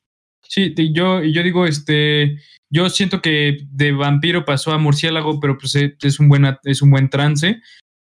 [0.42, 2.38] Sí, yo, yo digo, este,
[2.70, 6.90] yo siento que de vampiro pasó a murciélago, pero pues es un, buen, es un
[6.90, 7.60] buen trance.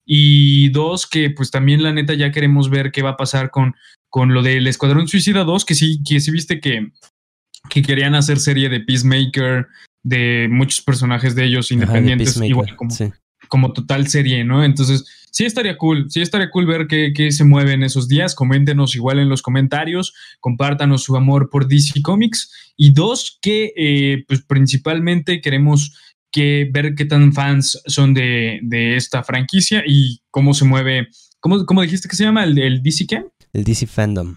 [0.06, 3.76] Y dos, que pues también la neta ya queremos ver qué va a pasar con,
[4.10, 6.91] con lo del Escuadrón Suicida 2, que sí, que sí viste que,
[7.69, 9.67] que querían hacer serie de Peacemaker,
[10.04, 12.95] de muchos personajes de ellos independientes, igual como,
[13.50, 14.64] como total serie, ¿no?
[14.64, 18.36] Entonces, sí estaría cool, sí estaría cool ver qué, qué, se mueve en esos días.
[18.36, 22.74] Coméntenos igual en los comentarios, compártanos su amor por DC Comics.
[22.78, 25.94] Y dos, que eh, pues principalmente queremos
[26.32, 31.10] que ver qué tan fans son de, de esta franquicia y cómo se mueve.
[31.40, 32.44] ¿Cómo, cómo dijiste que se llama?
[32.44, 33.26] ¿El, el DC qué?
[33.54, 34.36] El DC Fandom.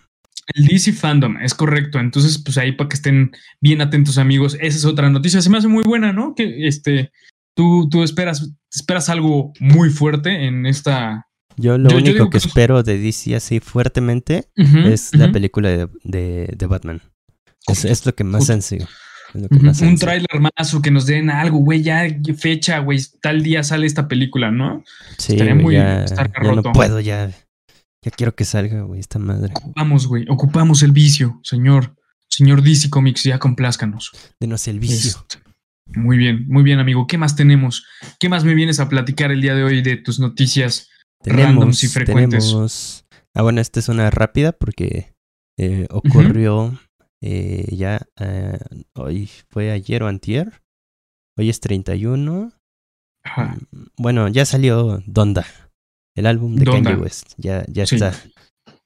[0.55, 2.01] El DC Fandom, es correcto.
[2.01, 4.57] Entonces, pues ahí para que estén bien atentos, amigos.
[4.61, 5.41] Esa es otra noticia.
[5.41, 6.35] Se me hace muy buena, ¿no?
[6.35, 7.13] Que este,
[7.55, 11.27] tú, tú esperas, esperas algo muy fuerte en esta.
[11.57, 17.03] Yo lo único que, espero de DC así fuertemente es la película de, de, Batman.
[17.69, 18.89] Es, lo que más ansío.
[19.35, 22.07] un tráiler más o que nos den algo, güey, ya
[22.39, 24.83] fecha, güey, tal día sale esta película, ¿no?
[25.19, 27.31] Sí, Estaría muy ya, ya no puedo, ya
[28.05, 29.53] ya quiero que salga, güey, esta madre.
[29.55, 31.95] Ocupamos, güey, ocupamos el vicio, señor.
[32.29, 34.11] Señor DC Comics, ya complázcanos.
[34.41, 35.11] Denos el vicio.
[35.11, 35.39] Este,
[35.97, 37.07] muy bien, muy bien, amigo.
[37.07, 37.87] ¿Qué más tenemos?
[38.19, 40.89] ¿Qué más me vienes a platicar el día de hoy de tus noticias
[41.25, 42.47] randoms y frecuentes?
[42.47, 43.05] Tenemos...
[43.35, 45.15] Ah, bueno, esta es una rápida porque
[45.59, 46.79] eh, ocurrió
[47.23, 48.59] eh, ya eh,
[48.95, 50.63] hoy fue ayer o antier.
[51.39, 52.53] Hoy es 31.
[53.25, 53.57] Ajá.
[53.71, 55.47] Mm, bueno, ya salió Donda.
[56.15, 58.13] El álbum de Kanye West ya, ya está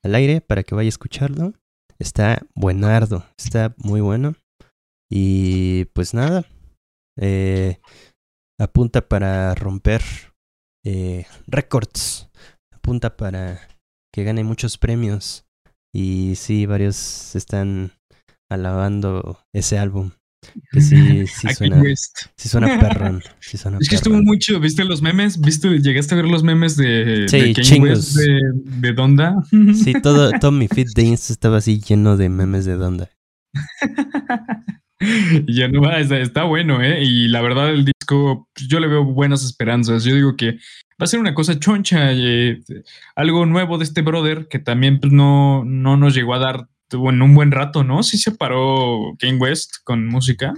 [0.05, 1.55] al aire para que vaya a escucharlo.
[1.99, 4.35] Está buenardo, está muy bueno.
[5.11, 6.45] Y pues nada,
[7.19, 7.79] eh,
[8.59, 10.03] apunta para romper
[10.85, 12.31] eh, récords,
[12.73, 13.61] apunta para
[14.13, 15.47] que gane muchos premios.
[15.93, 17.93] Y sí, varios están
[18.51, 20.13] alabando ese álbum.
[20.71, 21.83] Que sí, sí suena,
[22.37, 23.23] sí suena perrón.
[23.41, 24.61] Sí suena es que estuvo muy chido.
[24.61, 25.41] ¿Viste los memes?
[25.41, 29.35] ¿Viste, ¿Llegaste a ver los memes de, sí, de West de, Donda?
[29.51, 33.11] Sí, todo, todo mi feed de Insta estaba así lleno de memes de Donda.
[35.47, 37.03] ya no va, está, bueno, ¿eh?
[37.03, 40.05] Y la verdad, el disco, pues, yo le veo buenas esperanzas.
[40.05, 42.61] Yo digo que va a ser una cosa choncha, eh,
[43.15, 47.23] algo nuevo de este brother que también pues, no, no nos llegó a dar en
[47.23, 48.03] un buen rato, ¿no?
[48.03, 50.55] Sí se paró Kane West con música.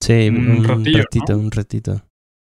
[0.00, 2.02] Sí, un, ratito, un ratito.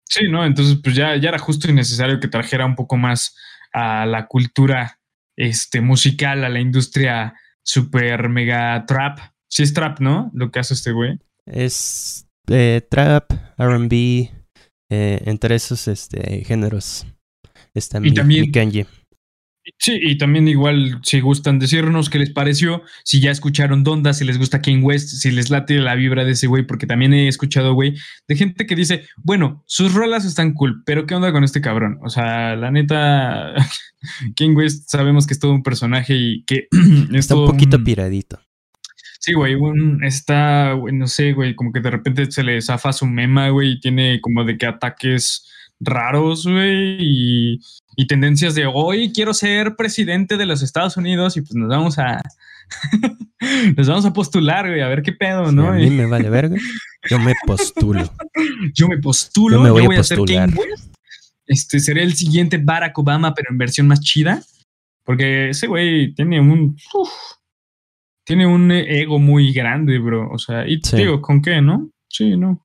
[0.08, 0.46] Sí, ¿no?
[0.46, 3.36] Entonces, pues ya, ya era justo y necesario que trajera un poco más
[3.74, 5.00] a la cultura
[5.36, 9.20] este, musical, a la industria super mega trap.
[9.50, 10.32] Sí es trap, ¿no?
[10.34, 11.20] Lo que hace este güey.
[11.46, 14.30] Es eh, trap, RB, eh,
[14.90, 17.06] entre esos este, géneros.
[17.74, 18.52] Está y mi, también,
[19.78, 24.26] Sí, y también igual si gustan decirnos qué les pareció, si ya escucharon Donda, si
[24.26, 27.28] les gusta King West, si les late la vibra de ese güey, porque también he
[27.28, 27.96] escuchado, güey,
[28.28, 32.00] de gente que dice, bueno, sus rolas están cool, pero ¿qué onda con este cabrón?
[32.04, 33.54] O sea, la neta,
[34.36, 36.68] King West sabemos que es todo un personaje y que
[37.14, 38.40] está un poquito piradito.
[39.20, 39.58] Sí, güey,
[40.04, 43.80] está, no sé, güey, como que de repente se le zafa su mema, güey, y
[43.82, 45.46] tiene como de que ataques
[45.82, 47.60] raros, güey, y,
[48.08, 52.22] tendencias de hoy quiero ser presidente de los Estados Unidos y pues nos vamos a
[53.78, 55.68] nos vamos a postular, güey, a ver qué pedo, ¿no?
[55.68, 56.56] a mí me vale verga.
[57.10, 58.10] Yo me postulo.
[58.74, 60.50] Yo me postulo, yo, me voy, a, postular.
[61.46, 64.42] este sería el siguiente Barack Obama, pero en versión más chida.
[65.04, 66.78] Porque ese güey tiene un.
[66.94, 67.10] uf,
[68.30, 70.30] tiene un ego muy grande, bro.
[70.32, 70.98] O sea, y te Sí.
[70.98, 71.90] digo, ¿con qué, no?
[72.08, 72.64] Sí, no.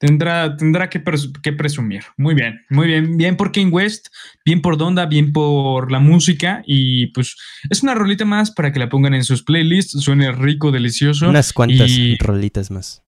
[0.00, 2.02] Tendrá, tendrá que, pres- que presumir.
[2.16, 3.16] Muy bien, muy bien.
[3.16, 4.08] Bien por King West,
[4.44, 6.64] bien por Donda, bien por la música.
[6.66, 7.36] Y pues
[7.70, 9.92] es una rolita más para que la pongan en sus playlists.
[10.02, 11.28] Suene rico, delicioso.
[11.30, 13.03] Unas cuantas y- rolitas más.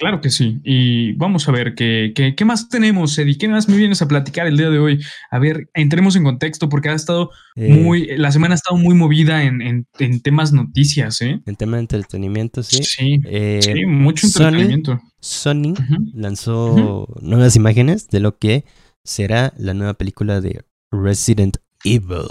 [0.00, 0.58] Claro que sí.
[0.64, 3.36] Y vamos a ver qué, qué, qué más tenemos, Eddie.
[3.38, 4.98] ¿Qué más me vienes a platicar el día de hoy?
[5.30, 8.06] A ver, entremos en contexto porque ha estado Eh, muy.
[8.16, 11.40] La semana ha estado muy movida en, en, en temas noticias, ¿eh?
[11.44, 12.82] En tema de entretenimiento, sí.
[12.82, 15.00] Sí, Eh, sí, mucho Sony- entretenimiento.
[15.20, 15.74] Sony
[16.14, 18.64] lanzó nuevas imágenes de lo que
[19.04, 22.26] será la nueva película de Resident Evil.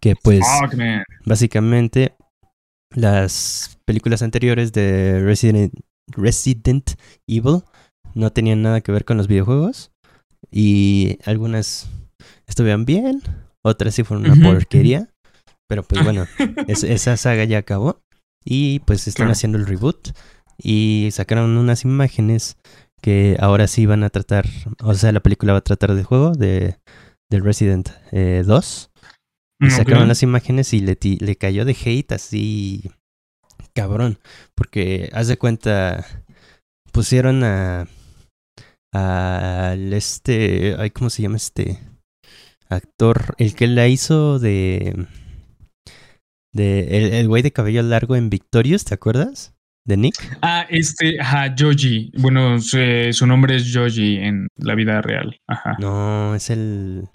[0.00, 1.02] Que pues Fuck, man.
[1.26, 2.14] básicamente
[2.94, 5.72] las películas anteriores de Resident,
[6.16, 6.92] Resident
[7.26, 7.62] Evil
[8.14, 9.90] no tenían nada que ver con los videojuegos.
[10.50, 11.88] Y algunas
[12.46, 13.22] estuvieron bien,
[13.64, 15.08] otras sí fueron una porquería.
[15.68, 16.26] Pero pues bueno,
[16.68, 18.00] es- esa saga ya acabó.
[18.44, 19.32] Y pues están Claro.
[19.32, 20.08] haciendo el reboot.
[20.58, 22.56] Y sacaron unas imágenes
[23.00, 24.46] que ahora sí van a tratar.
[24.82, 26.76] O sea, la película va a tratar del juego de,
[27.30, 28.90] de Resident eh, 2.
[29.60, 29.70] Y Ok.
[29.70, 32.90] sacaron las imágenes y le, le cayó de hate así.
[33.74, 34.18] Cabrón.
[34.54, 36.04] Porque haz de cuenta.
[36.92, 37.86] Pusieron a.
[38.92, 40.76] Al este.
[40.78, 41.78] Ay, ¿cómo se llama este?
[42.68, 43.34] Actor.
[43.38, 45.06] El que la hizo de.
[46.52, 47.18] De.
[47.20, 49.54] El, güey de cabello largo en Victorious, ¿te acuerdas?
[49.84, 50.14] De Nick.
[50.42, 52.12] Ah, este, ajá, Joji.
[52.18, 52.78] Bueno, su,
[53.12, 55.40] su nombre es Joji en la vida real.
[55.48, 55.76] Ajá.
[55.80, 57.08] No, es el.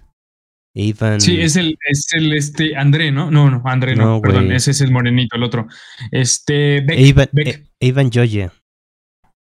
[1.19, 3.31] Sí, es el, es el este André, ¿no?
[3.31, 5.67] No, no, André no, No, perdón, ese es el morenito, el otro.
[6.11, 7.47] Este, Beck, Ivan, Beck.
[7.47, 8.53] eh, Ivan Joya.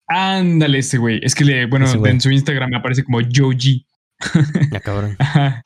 [0.09, 1.18] Ándale ese güey.
[1.23, 3.87] Es que le, bueno, en su Instagram me aparece como Joji.
[4.70, 5.16] Ya cabrón.
[5.18, 5.62] Ajá.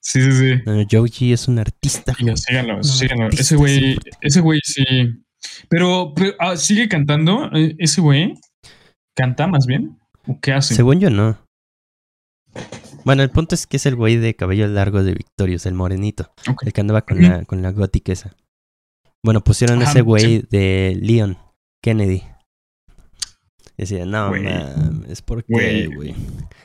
[0.00, 0.62] Sí, sí, sí.
[0.66, 2.14] No, Joji es un artista.
[2.20, 2.36] güey.
[2.36, 3.24] Síganlo, síganlo.
[3.24, 4.00] artista Ese güey, 100%.
[4.20, 4.84] ese güey sí.
[5.68, 7.50] Pero, pero, ah, sigue cantando.
[7.54, 8.34] eh, Ese güey
[9.16, 9.98] canta más bien.
[10.26, 10.74] ¿O qué hace?
[10.74, 11.38] Según yo, no.
[13.08, 16.30] Bueno, el punto es que es el güey de cabello largo de Victorious, el morenito.
[16.46, 16.64] Ok.
[16.66, 18.36] El que andaba con, la, con la gótica esa.
[19.24, 21.38] Bueno, pusieron Ajá, ese güey de Leon
[21.82, 22.22] Kennedy.
[23.78, 24.42] Y decía, no Güey.
[24.42, 26.14] mames, ¿por qué, Güey.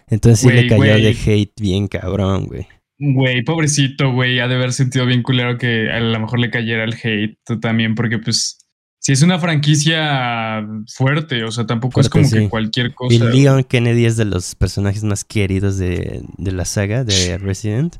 [0.09, 2.67] Entonces sí le cayó de hate bien cabrón, güey.
[2.99, 6.83] Güey, pobrecito, güey, ha de haber sentido bien culero que a lo mejor le cayera
[6.83, 8.62] el hate también, porque pues
[9.05, 12.37] si es una franquicia fuerte, o sea, tampoco es como sí.
[12.37, 13.13] que cualquier cosa.
[13.13, 17.97] Y Leon Kennedy es de los personajes más queridos de, de la saga de Resident.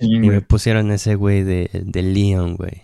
[0.00, 2.82] Y me pusieron ese güey de, de Leon, güey.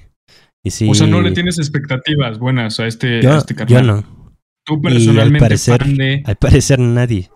[0.63, 3.59] Y sí, O sea, no le tienes expectativas buenas a este, a yo, este yo
[3.59, 3.87] carnal.
[3.87, 4.35] no.
[4.65, 6.23] Tú al personalmente parecer- fan de...
[6.27, 7.31] Al parecer nadie.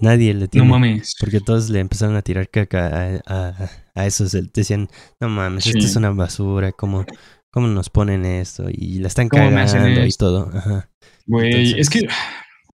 [0.00, 0.68] Nadie le No tiene.
[0.68, 1.14] mames.
[1.20, 4.34] Porque todos le empezaron a tirar caca a, a, a esos.
[4.54, 4.88] Decían,
[5.20, 5.86] no mames, esto Sí.
[5.86, 6.72] es una basura.
[6.72, 7.04] ¿Cómo,
[7.50, 8.66] ¿Cómo nos ponen esto?
[8.70, 10.50] Y la están ¿Cómo me hacen cagando y todo.
[10.54, 10.88] Ajá.
[11.26, 12.08] Güey, Entonces- es que...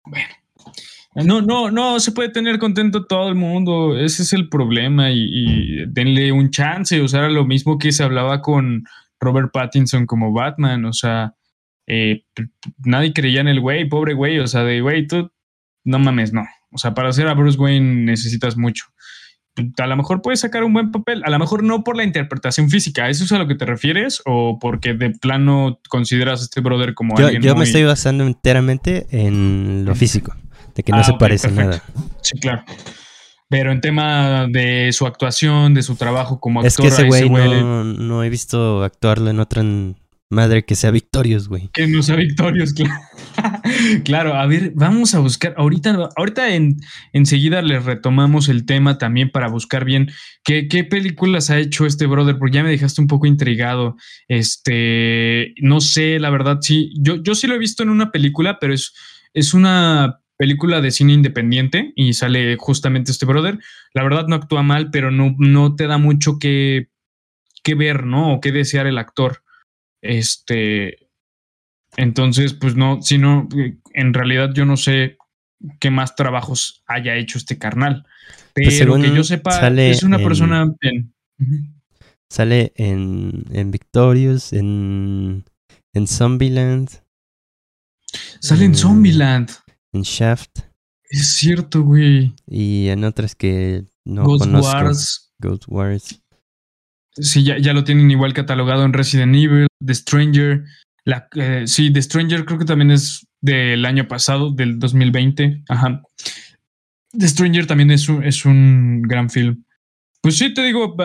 [0.06, 0.28] Bueno.
[1.14, 3.98] No, no, no se puede tener contento todo el mundo.
[4.00, 5.12] Ese es el problema.
[5.12, 7.02] Y, y denle un chance.
[7.02, 8.86] O sea, era lo mismo que se hablaba con
[9.20, 10.86] Robert Pattinson como Batman.
[10.86, 11.36] O sea,
[11.86, 12.24] eh,
[12.86, 14.40] nadie creía en el güey, pobre güey.
[14.40, 15.30] O sea, de güey, tú
[15.84, 16.46] no mames, no.
[16.72, 18.86] O sea, para ser a Bruce Wayne necesitas mucho.
[19.80, 22.70] A lo mejor puedes sacar un buen papel, a lo mejor no por la interpretación
[22.70, 24.22] física, ¿eso es a lo que te refieres?
[24.26, 28.24] ¿O porque de plano consideras a este brother como Yo, alguien yo me estoy basando
[28.26, 30.34] enteramente en lo físico.
[30.74, 31.84] De que no Ah, se parece perfecto.
[31.96, 32.14] nada.
[32.22, 32.64] Sí, claro.
[33.50, 37.30] Pero en tema de su actuación, de su trabajo como actor, Es que ese güey
[37.62, 39.64] no, no he visto actuarlo en otra
[40.32, 41.70] madre que sea Victorious, güey.
[41.74, 42.94] que no sea Victorious, claro.
[44.04, 45.54] claro, a ver, vamos a buscar.
[45.58, 46.78] Ahorita, ahorita en,
[47.14, 50.10] enseguida le retomamos el tema también para buscar bien
[50.44, 53.96] qué, qué películas ha hecho este brother, porque ya me dejaste un poco intrigado.
[54.28, 56.94] Este, no sé, la verdad, sí.
[57.00, 58.94] Yo, yo sí lo he visto en una película, pero es,
[59.34, 63.60] es una película de cine independiente y sale justamente este brother.
[63.94, 66.90] La verdad no actúa mal, pero no, no te da mucho que,
[67.64, 68.34] que ver, ¿no?
[68.34, 69.44] O que desear el actor.
[70.02, 71.10] Este,
[71.98, 73.48] entonces, pues no, si no,
[73.94, 75.18] en realidad yo no sé
[75.80, 78.06] qué más trabajos haya hecho este carnal.
[78.54, 81.14] Pero Pues según que yo sepa, es una en- persona bien.
[82.30, 85.44] Sale en, en Victorious, en,
[85.94, 86.90] en Zombieland,
[88.40, 88.76] Sale en Mm.
[88.76, 89.50] Zombieland.
[89.94, 90.60] en Shaft
[91.10, 92.34] Es cierto, güey.
[92.48, 94.72] y en otras que no Ghost conozco.
[94.72, 95.34] Wars.
[95.40, 96.21] Ghost Wars.
[97.14, 100.64] Sí, ya, ya lo tienen igual catalogado en Resident Evil, The Stranger.
[101.36, 105.64] Eh, sí, The Stranger creo que también es del año pasado, del 2020.
[105.68, 106.02] Ajá.
[107.12, 109.64] The Stranger también es un, es un gran film.
[110.22, 110.96] pues sí, te digo,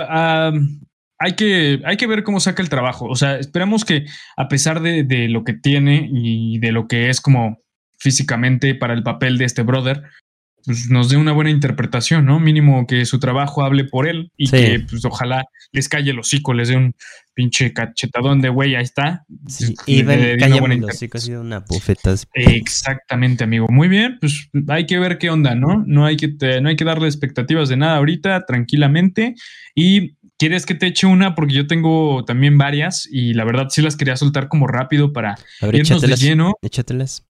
[1.18, 3.06] hay, que, hay que ver cómo saca el trabajo.
[3.06, 7.08] O sea, esperamos que a pesar de, de lo que tiene y de lo que
[7.08, 7.58] es como
[7.98, 10.04] físicamente para el papel de este brother,
[10.66, 12.40] pues, nos dé una buena interpretación, ¿no?
[12.40, 16.52] Mínimo que su trabajo hable por él y que pues ojalá les calle el hocico,
[16.52, 16.94] les dé un
[17.34, 19.24] pinche cachetadón de güey, ahí está.
[19.46, 22.14] Sí, y ven, el hocico, ha sido una bufeta.
[22.34, 23.68] Exactamente, amigo.
[23.68, 25.84] Muy bien, pues hay que ver qué onda, ¿no?
[25.86, 29.34] No hay que, no hay que darle expectativas de nada ahorita, tranquilamente.
[29.74, 31.34] Y ¿Quieres que te eche una?
[31.34, 35.36] Porque yo tengo también varias y la verdad sí las quería soltar como rápido para
[35.72, 36.52] irnos de lleno.
[36.60, 37.26] Échatelas.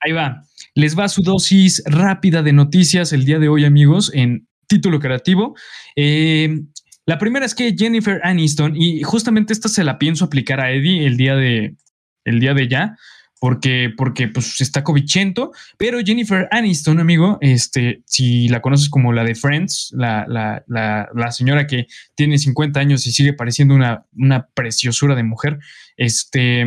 [0.00, 0.42] Ahí va.
[0.74, 5.54] Les va su dosis rápida de noticias el día de hoy, amigos, en título creativo.
[5.96, 6.62] Eh,
[7.04, 11.06] la primera es que Jennifer Aniston, y justamente esta se la pienso aplicar a Eddie
[11.06, 11.76] el día de,
[12.24, 12.96] el día de ya,
[13.38, 19.24] porque, porque pues está covichento, pero Jennifer Aniston, amigo, este, si la conoces como la
[19.24, 24.06] de Friends, la, la, la, la señora que tiene 50 años y sigue pareciendo una,
[24.14, 25.58] una preciosura de mujer,
[25.96, 26.64] este,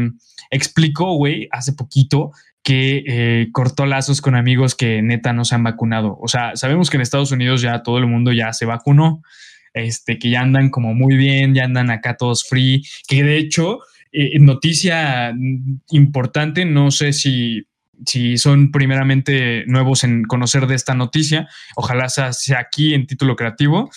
[0.52, 2.34] explicó, güey, hace poquito
[2.66, 6.18] que eh, cortó lazos con amigos que neta no se han vacunado.
[6.20, 9.22] O sea, sabemos que en Estados Unidos ya todo el mundo ya se vacunó,
[9.76, 13.82] este, que ya andan como muy bien, ya andan acá todos free, que de hecho,
[14.12, 15.32] eh, noticia
[15.92, 17.68] importante, no sé si,
[18.04, 23.92] si son primeramente nuevos en conocer de esta noticia, ojalá sea aquí en título creativo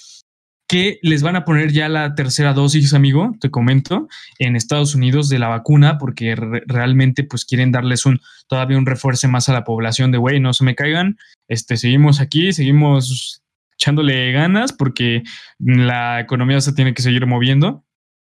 [0.69, 4.07] que les van a poner ya la tercera dosis, amigo, te comento,
[4.39, 9.29] en Estados Unidos de la vacuna, porque realmente pues quieren darles un todavía un refuerzo
[9.29, 11.17] más a la población de, güey, no se me caigan,
[11.49, 15.23] este, seguimos aquí, seguimos echándole ganas porque
[15.59, 17.85] la economía se tiene que seguir moviendo.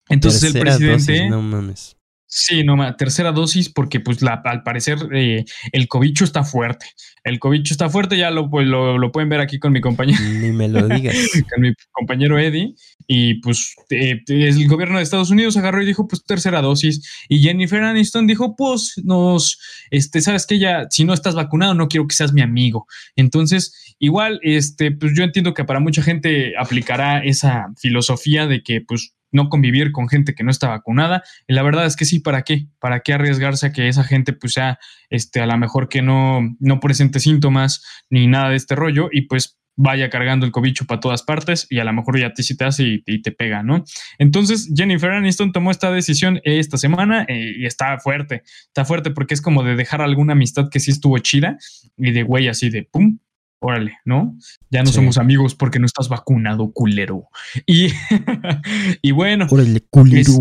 [0.09, 1.29] Entonces el presidente...
[1.29, 1.97] no mames.
[2.33, 6.87] Sí, no, tercera dosis porque pues la, al parecer eh, el cobicho está fuerte.
[7.25, 10.23] El cobicho está fuerte, ya lo, pues, lo, pueden ver aquí con mi compañero.
[10.23, 11.17] Ni me lo digas.
[11.53, 12.77] con mi compañero Eddie.
[13.09, 17.27] Y pues eh, el gobierno de Estados Unidos agarró y dijo pues tercera dosis.
[17.29, 19.59] Y Jennifer Aniston dijo pues nos,
[19.91, 22.87] este, sabes que ya, si no estás vacunado no quiero que seas mi amigo.
[23.17, 28.81] Entonces, igual, este, pues yo entiendo que para mucha gente aplicará esa filosofía de que
[28.81, 31.23] pues no convivir con gente que no está vacunada.
[31.47, 32.67] Y la verdad es que sí, ¿para qué?
[32.79, 36.41] ¿Para qué arriesgarse a que esa gente pues sea, este, a lo mejor que no,
[36.59, 41.01] no presente síntomas ni nada de este rollo y pues vaya cargando el cobicho para
[41.01, 43.85] todas partes y a lo mejor ya te citas y, te pega, ¿no?
[44.19, 49.35] Entonces Jennifer Aniston tomó esta decisión esta semana eh, y está fuerte, está fuerte porque
[49.35, 51.57] es como de dejar alguna amistad que sí estuvo chida
[51.97, 53.19] y de güey así de pum,
[53.61, 54.37] órale, ¿no?
[54.71, 57.29] Ya no somos amigos porque no estás vacunado, culero.
[57.67, 57.89] Y,
[59.03, 59.47] y bueno.
[59.51, 60.33] Órale, culero.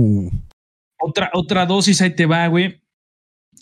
[1.00, 2.82] otra, otra dosis ahí te va, güey.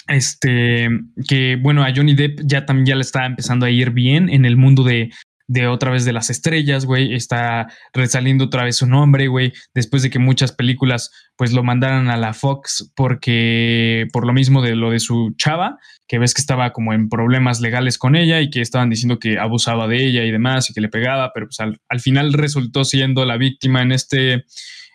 [0.08, 0.88] Este,
[1.28, 4.46] que bueno, a Johnny Depp ya también ya le está empezando a ir bien en
[4.46, 5.12] el mundo de,
[5.48, 10.04] de otra vez de las estrellas, güey, está resaliendo otra vez su nombre, güey, después
[10.04, 14.76] de que muchas películas pues lo mandaran a la Fox porque por lo mismo de
[14.76, 18.50] lo de su chava, que ves que estaba como en problemas legales con ella y
[18.50, 21.60] que estaban diciendo que abusaba de ella y demás y que le pegaba, pero pues
[21.60, 24.44] al, al final resultó siendo la víctima en este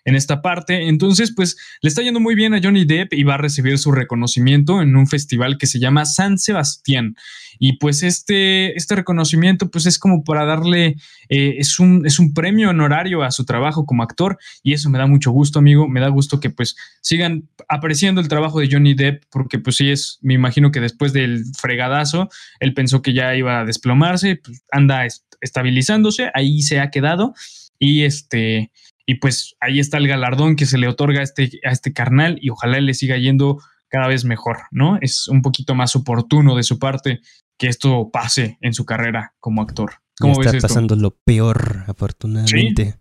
[0.05, 0.89] en esta parte.
[0.89, 3.93] Entonces, pues le está yendo muy bien a Johnny Depp y va a recibir su
[3.93, 7.17] reconocimiento en un festival que se llama San Sebastián.
[7.59, 10.97] Y pues este, este reconocimiento, pues es como para darle,
[11.29, 14.99] eh, es, un, es un premio honorario a su trabajo como actor y eso me
[14.99, 15.89] da mucho gusto, amigo.
[15.89, 19.91] Me da gusto que pues sigan apreciando el trabajo de Johnny Depp porque pues sí
[19.91, 24.65] es, me imagino que después del fregadazo, él pensó que ya iba a desplomarse, pues
[24.71, 25.07] anda
[25.41, 27.35] estabilizándose, ahí se ha quedado
[27.79, 28.71] y este
[29.07, 32.39] y pues ahí está el galardón que se le otorga a este, a este carnal
[32.41, 34.99] y ojalá le siga yendo cada vez mejor, ¿no?
[35.01, 37.21] Es un poquito más oportuno de su parte
[37.59, 39.95] que esto pase en su carrera como actor.
[40.19, 42.97] ¿Cómo está pasando lo peor, afortunadamente.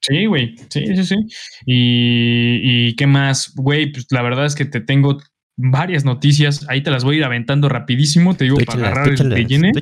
[0.00, 0.56] Sí, güey.
[0.68, 1.16] Sí, sí, sí.
[1.64, 5.18] Y, y qué más, güey, pues la verdad es que te tengo
[5.56, 6.66] varias noticias.
[6.68, 8.34] Ahí te las voy a ir aventando rapidísimo.
[8.34, 9.72] Te digo para agarrar el rellene.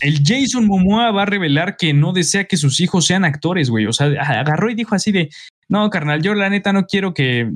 [0.00, 3.86] El Jason Momoa va a revelar que no desea que sus hijos sean actores, güey.
[3.86, 5.30] O sea, agarró y dijo así de,
[5.68, 7.50] no, carnal, yo la neta no quiero que,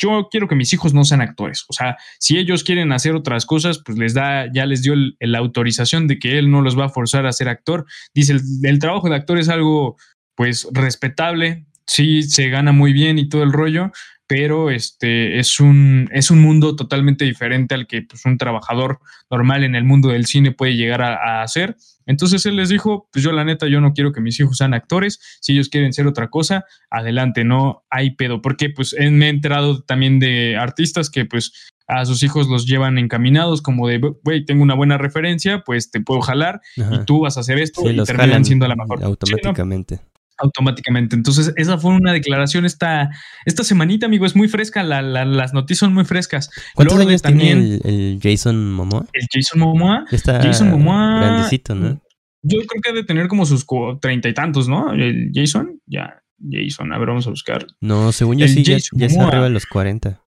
[0.00, 1.64] yo quiero que mis hijos no sean actores.
[1.68, 5.38] O sea, si ellos quieren hacer otras cosas, pues les da, ya les dio la
[5.38, 7.84] autorización de que él no los va a forzar a ser actor.
[8.14, 9.96] Dice, el, el trabajo de actor es algo,
[10.34, 11.66] pues, respetable.
[11.86, 13.90] Sí, se gana muy bien y todo el rollo,
[14.30, 19.64] pero este es un, es un mundo totalmente diferente al que pues, un trabajador normal
[19.64, 21.76] en el mundo del cine puede llegar a, hacer.
[22.06, 24.72] Entonces él les dijo, pues yo la neta, yo no quiero que mis hijos sean
[24.72, 29.30] actores, si ellos quieren ser otra cosa, adelante, no hay pedo, porque pues me he
[29.30, 34.44] enterado también de artistas que pues a sus hijos los llevan encaminados como de, güey,
[34.44, 38.00] tengo una buena referencia, pues te puedo jalar y tú vas a hacer esto y
[38.04, 39.02] terminan siendo la mejor.
[39.02, 39.98] Automáticamente.
[40.40, 41.16] Automáticamente.
[41.16, 43.10] Entonces, esa fue una declaración esta,
[43.44, 44.26] esta semanita, amigo.
[44.26, 46.50] Es muy fresca, las noticias son muy frescas.
[46.74, 49.06] ¿Cuántos años también, tiene el, Jason Momoa?
[49.12, 50.04] El Jason Momoa.
[50.10, 51.20] Está Jason Momoa.
[51.20, 52.00] Grandecito, ¿no?
[52.42, 53.66] Yo creo que ha de tener como sus
[54.00, 54.92] treinta y tantos, ¿no?
[54.92, 56.22] El Jason, ya.
[56.50, 57.66] Jason, a ver, vamos a buscar.
[57.80, 60.22] No, según yo sí, ya, ya está arriba de los 40.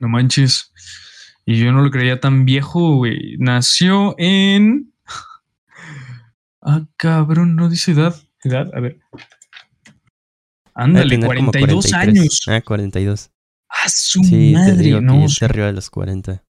[0.00, 0.72] No manches.
[1.44, 3.36] Y yo no lo creía tan viejo, güey.
[3.38, 4.92] Nació en.
[6.60, 8.14] Ah, cabrón, no dice edad.
[8.44, 8.98] Edad, a ver.
[10.74, 12.40] Ándale, 42 años.
[12.46, 13.30] Ah, 42.
[13.68, 15.20] Ah, su madre, no.
[15.20, 16.44] ya está arriba de los 40.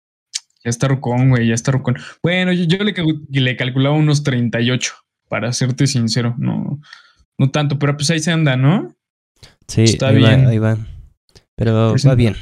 [0.63, 1.95] Ya está rucón, güey, ya está rucón.
[2.23, 2.93] Bueno, yo, le,
[3.29, 4.93] le, calculaba unos 38,
[5.29, 6.33] para serte sincero.
[6.39, 6.81] No,
[7.37, 8.95] no tanto, pero pues ahí se anda, ¿no?
[9.67, 10.45] Sí, está ahí bien.
[10.45, 10.77] Va, ahí va.
[11.55, 12.35] Pero pues va bien.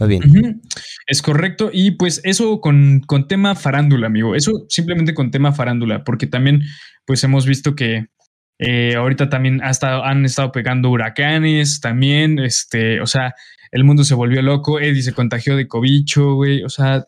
[0.00, 0.62] Va bien.
[1.06, 1.70] Es correcto.
[1.72, 4.34] Y pues eso con, con tema farándula, amigo.
[4.34, 6.62] Eso simplemente con tema farándula, porque también
[7.04, 8.06] pues hemos visto que
[8.58, 13.34] eh, ahorita también ha estado, han estado pegando huracanes también, este, o sea,
[13.70, 17.06] el mundo se volvió loco, Eddie se contagió de cobicho, güey, o sea,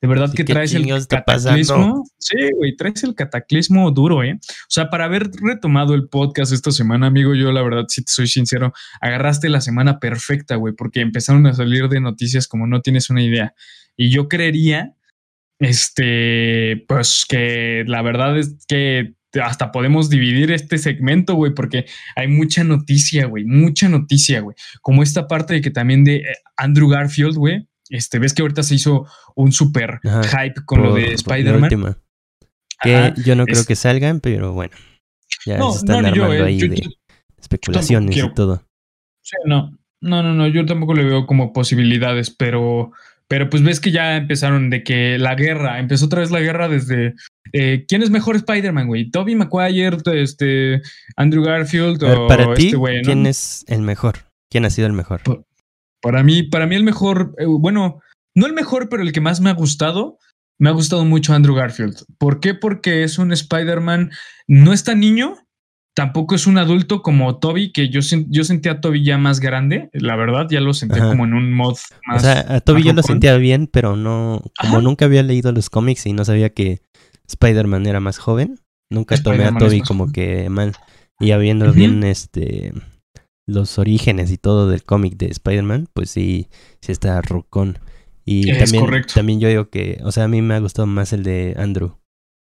[0.00, 2.04] de verdad que traes el cataclismo.
[2.18, 4.38] Sí, güey, traes el cataclismo duro, ¿eh?
[4.40, 8.10] O sea, para haber retomado el podcast esta semana, amigo, yo la verdad, si te
[8.10, 12.80] soy sincero, agarraste la semana perfecta, güey, porque empezaron a salir de noticias como no
[12.80, 13.54] tienes una idea.
[13.96, 14.94] Y yo creería,
[15.58, 22.28] este, pues que la verdad es que hasta podemos dividir este segmento, güey, porque hay
[22.28, 24.56] mucha noticia, güey, mucha noticia, güey.
[24.80, 26.24] Como esta parte de que también de eh,
[26.56, 31.12] Andrew Garfield, güey, este, ves que ahorita se hizo un super hype con lo de
[31.14, 31.96] Spider-Man.
[32.80, 34.74] Que yo no creo que salgan, pero bueno,
[35.44, 36.82] ya se están armando eh, ahí de
[37.38, 38.62] especulaciones y todo.
[39.22, 42.92] Sí, no, no, no, no, yo tampoco le veo como posibilidades, pero
[43.28, 46.68] pero pues ves que ya empezaron de que la guerra, empezó otra vez la guerra
[46.68, 47.14] desde
[47.52, 49.10] eh, ¿quién es mejor Spider-Man, güey?
[49.10, 50.82] ¿Toby Maguire, este,
[51.16, 53.02] Andrew Garfield o para ti, este güey?
[53.02, 54.18] ¿Quién es el mejor?
[54.50, 55.22] ¿Quién ha sido el mejor?
[56.00, 58.00] Para mí, para mí el mejor, eh, bueno,
[58.34, 60.18] no el mejor, pero el que más me ha gustado,
[60.58, 62.04] me ha gustado mucho Andrew Garfield.
[62.18, 62.54] ¿Por qué?
[62.54, 64.10] Porque es un Spider-Man,
[64.46, 65.36] no es tan niño,
[65.98, 69.90] tampoco es un adulto como Toby, que yo, yo sentía a Toby ya más grande,
[69.92, 71.76] la verdad, ya lo sentía como en un mod
[72.06, 72.18] más.
[72.18, 75.70] O sea, a Toby yo lo sentía bien, pero no, como nunca había leído los
[75.70, 76.82] cómics y no sabía que
[77.26, 80.76] Spider-Man era más joven, nunca tomé a Toby como que mal.
[81.18, 82.72] Y habiendo bien este
[83.48, 86.46] los orígenes y todo del cómic de Spider-Man, pues sí,
[86.80, 87.80] sí está rocón.
[88.24, 91.24] Y también, también yo digo que, o sea, a mí me ha gustado más el
[91.24, 91.98] de Andrew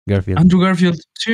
[0.07, 0.39] Garfield.
[0.39, 1.31] Andrew Garfield, sí.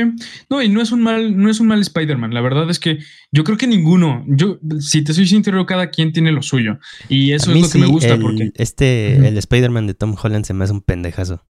[0.50, 2.34] No, y no es un mal, no es un mal Spider-Man.
[2.34, 2.98] La verdad es que
[3.32, 6.78] yo creo que ninguno, yo, si te soy sincero, cada quien tiene lo suyo.
[7.08, 8.50] Y eso es lo que me gusta porque.
[8.54, 11.44] Este, el Spider-Man de Tom Holland se me hace un pendejazo.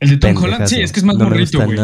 [0.00, 1.78] el de Tom Holland, sí, es que es más morrito, güey.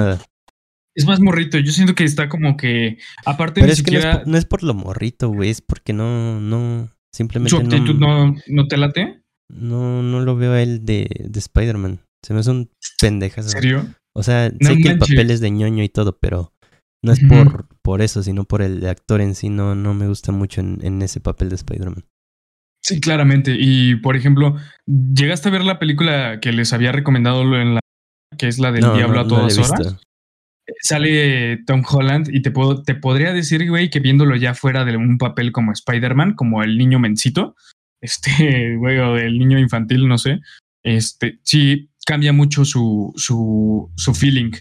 [0.95, 1.59] Es más morrito.
[1.59, 2.99] Yo siento que está como que.
[3.24, 3.93] Aparte Pero es que
[4.26, 5.51] no es, por, lo morrito, güey.
[5.51, 6.91] Es porque no, no.
[7.12, 7.51] Simplemente.
[7.51, 9.22] ¿Su actitud no, no, te late?
[9.49, 12.01] No, no lo veo a él de, de Spider-Man.
[12.24, 12.70] Se me hace un
[13.01, 13.49] pendejazo.
[13.49, 13.95] ¿En serio?
[14.18, 16.52] O sea, sé que el papel es de ñoño y todo, pero
[17.04, 19.48] no es por, por eso, sino por el actor en sí.
[19.48, 22.04] No, no me gusta mucho en, en ese papel de Spider-Man.
[22.82, 23.54] Sí, claramente.
[23.56, 24.56] Y por ejemplo,
[24.86, 27.80] ¿llegaste a ver la película que les había recomendado en la
[28.36, 29.96] que es la del Diablo a todas horas?
[30.82, 34.96] sale Tom Holland y te, puedo, te podría decir, güey, que viéndolo ya fuera de
[34.96, 37.56] un papel como Spider-Man, como el niño mencito,
[38.02, 40.40] este, güey, o el niño infantil, no sé,
[40.84, 44.52] este, sí cambia mucho su, su, su feeling.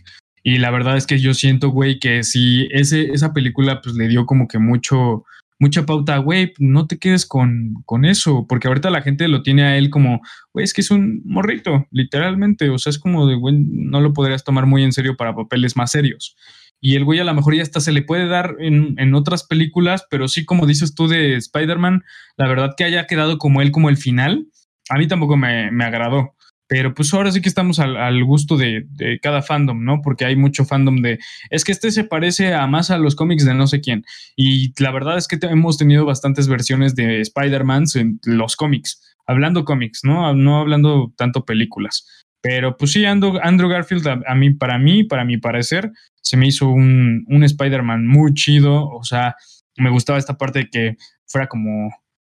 [0.43, 4.09] Y la verdad es que yo siento, güey, que si ese, esa película pues le
[4.09, 5.23] dio como que mucho,
[5.57, 9.63] mucha pauta, güey, no te quedes con, con eso, porque ahorita la gente lo tiene
[9.63, 10.19] a él como,
[10.51, 14.11] güey, es que es un morrito, literalmente, o sea, es como de, güey, no lo
[14.11, 16.35] podrías tomar muy en serio para papeles más serios.
[16.81, 19.45] Y el güey a lo mejor ya hasta se le puede dar en, en otras
[19.45, 22.03] películas, pero sí, como dices tú de Spider-Man,
[22.35, 24.47] la verdad que haya quedado como él como el final,
[24.89, 26.36] a mí tampoco me, me agradó.
[26.67, 28.85] Pero pues ahora sí que estamos al, gusto de,
[29.21, 30.01] cada fandom, ¿no?
[30.01, 31.17] Porque hay mucho fandom de,
[31.49, 34.03] es que este se parece a más a los cómics de no sé quién.
[34.35, 39.63] Y la verdad es que hemos tenido bastantes versiones de Spider-Man en los cómics, hablando
[39.63, 40.33] cómics, ¿no?
[40.33, 42.05] No hablando tanto películas.
[42.41, 45.91] Pero pues sí, Andrew, Andrew Garfield, a, mí, para mí, para mi parecer,
[46.21, 48.89] se me hizo un, un Spider-Man muy chido.
[48.89, 49.35] O sea,
[49.77, 51.89] me gustaba esta parte de que fuera como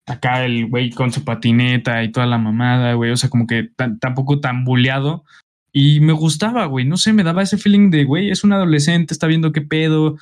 [0.09, 3.71] acá el güey con su patineta y toda la mamada, güey, o sea, como que
[4.01, 5.25] tampoco tan buleado.
[5.73, 9.13] Y me gustaba, güey, no sé, me daba ese feeling de, güey, es un adolescente,
[9.13, 10.17] está viendo qué pedo,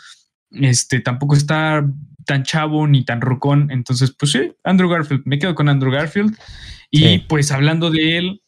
[0.51, 1.89] este, tampoco está
[2.27, 3.71] tan chavo ni tan rucón.
[3.71, 6.37] Entonces, pues sí, Andrew Garfield, me quedo con Andrew Garfield.
[6.91, 8.43] Y pues hablando de él,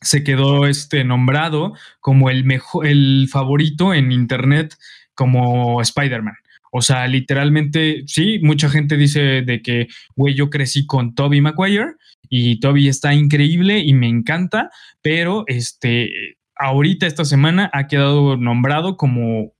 [0.00, 4.76] se quedó este nombrado como el mejor, el favorito en internet
[5.14, 6.34] como Spider-Man.
[6.76, 11.92] O sea, literalmente, sí, mucha gente dice de que, güey, yo crecí con Toby Maguire
[12.28, 14.70] y Toby está increíble y me encanta,
[15.00, 16.10] pero este,
[16.56, 19.52] ahorita esta semana ha quedado nombrado como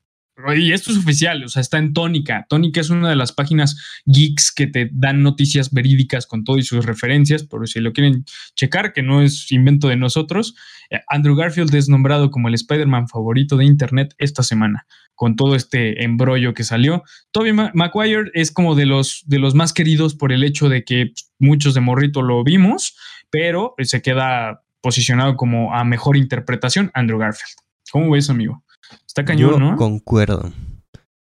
[0.57, 2.47] y esto es oficial, o sea, está en Tónica.
[2.49, 6.63] Tónica es una de las páginas geeks que te dan noticias verídicas con todo y
[6.63, 8.25] sus referencias, por si lo quieren
[8.57, 10.57] checar, que no es invento de nosotros.
[10.91, 15.55] Eh, Andrew Garfield es nombrado como el Spider-Man favorito de Internet esta semana, con todo
[15.55, 17.05] este embrollo que salió.
[17.31, 21.13] Toby Maguire es como de los, de los más queridos por el hecho de que
[21.39, 22.97] muchos de Morrito lo vimos,
[23.31, 27.57] pero se queda posicionado como a mejor interpretación Andrew Garfield.
[27.91, 28.65] ¿Cómo ves, amigo?
[29.07, 29.77] Está cañón, Yo ¿no?
[29.77, 30.53] concuerdo.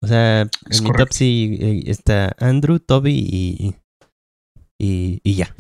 [0.01, 3.75] O sea, Es en mi top sí eh, está Andrew, Toby y,
[4.79, 5.55] y, y ya.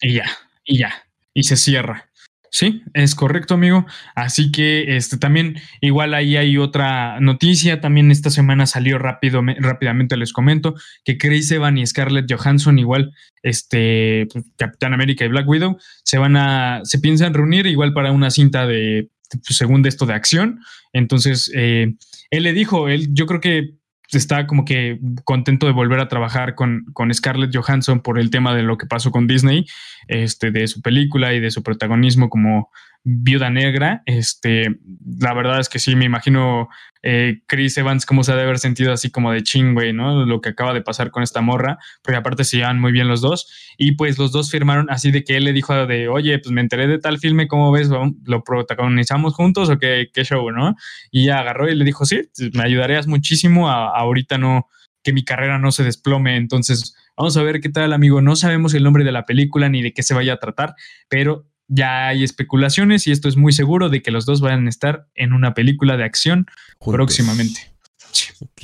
[0.00, 0.24] Y ya,
[0.64, 0.92] y ya.
[1.34, 2.04] Y se cierra.
[2.50, 3.86] Sí, es correcto, amigo.
[4.14, 7.80] Así que este también, igual ahí hay otra noticia.
[7.80, 10.74] También esta semana salió rápido, me- rápidamente les comento
[11.04, 14.26] que Chris Evans y Scarlett Johansson, igual, este
[14.56, 18.66] Capitán América y Black Widow, se van a, se piensan reunir igual para una cinta
[18.66, 19.10] de,
[19.42, 20.60] según de esto, de acción.
[20.92, 21.94] Entonces, eh,
[22.30, 23.78] él le dijo, él, yo creo que
[24.10, 28.54] está como que contento de volver a trabajar con, con Scarlett Johansson por el tema
[28.54, 29.66] de lo que pasó con Disney,
[30.06, 32.70] este, de su película y de su protagonismo como
[33.10, 34.02] viuda negra.
[34.04, 34.76] Este,
[35.18, 36.68] la verdad es que sí, me imagino
[37.02, 40.26] eh, Chris Evans cómo se ha haber sentido así como de ching, güey, ¿no?
[40.26, 43.22] Lo que acaba de pasar con esta morra, porque aparte se llevan muy bien los
[43.22, 43.50] dos.
[43.78, 46.60] Y pues los dos firmaron así de que él le dijo de, oye, pues me
[46.60, 47.88] enteré de tal filme, ¿cómo ves?
[47.88, 50.74] ¿Lo protagonizamos juntos o qué, qué show, no?
[51.10, 54.68] Y agarró y le dijo, sí, me ayudarías muchísimo a ahorita no,
[55.02, 56.36] que mi carrera no se desplome.
[56.36, 58.20] Entonces, vamos a ver qué tal, amigo.
[58.20, 60.74] No sabemos el nombre de la película ni de qué se vaya a tratar,
[61.08, 64.70] pero ya hay especulaciones y esto es muy seguro de que los dos van a
[64.70, 66.46] estar en una película de acción
[66.78, 66.96] juntos.
[66.96, 67.72] próximamente.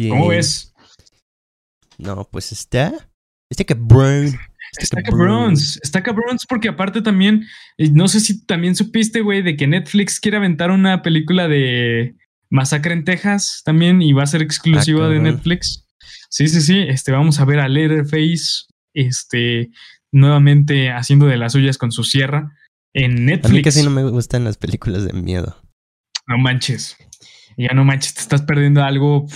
[0.08, 0.74] ¿Cómo ves?
[1.98, 2.92] No, pues está.
[3.50, 4.34] Está cabrón.
[4.78, 7.46] Está cabrón, está cabrón porque aparte también,
[7.78, 12.16] eh, no sé si también supiste, güey, de que Netflix quiere aventar una película de
[12.50, 15.20] Masacre en Texas también y va a ser exclusiva Ah, de.
[15.20, 15.86] Netflix.
[16.28, 19.70] Sí, sí, sí, este, vamos a ver a Leatherface, este,
[20.10, 22.50] nuevamente haciendo de las suyas con su sierra
[22.94, 23.52] en A Netflix.
[23.52, 25.56] mí casi no me gustan las películas de miedo.
[26.26, 26.96] No manches,
[27.56, 29.26] ya no manches, te estás perdiendo algo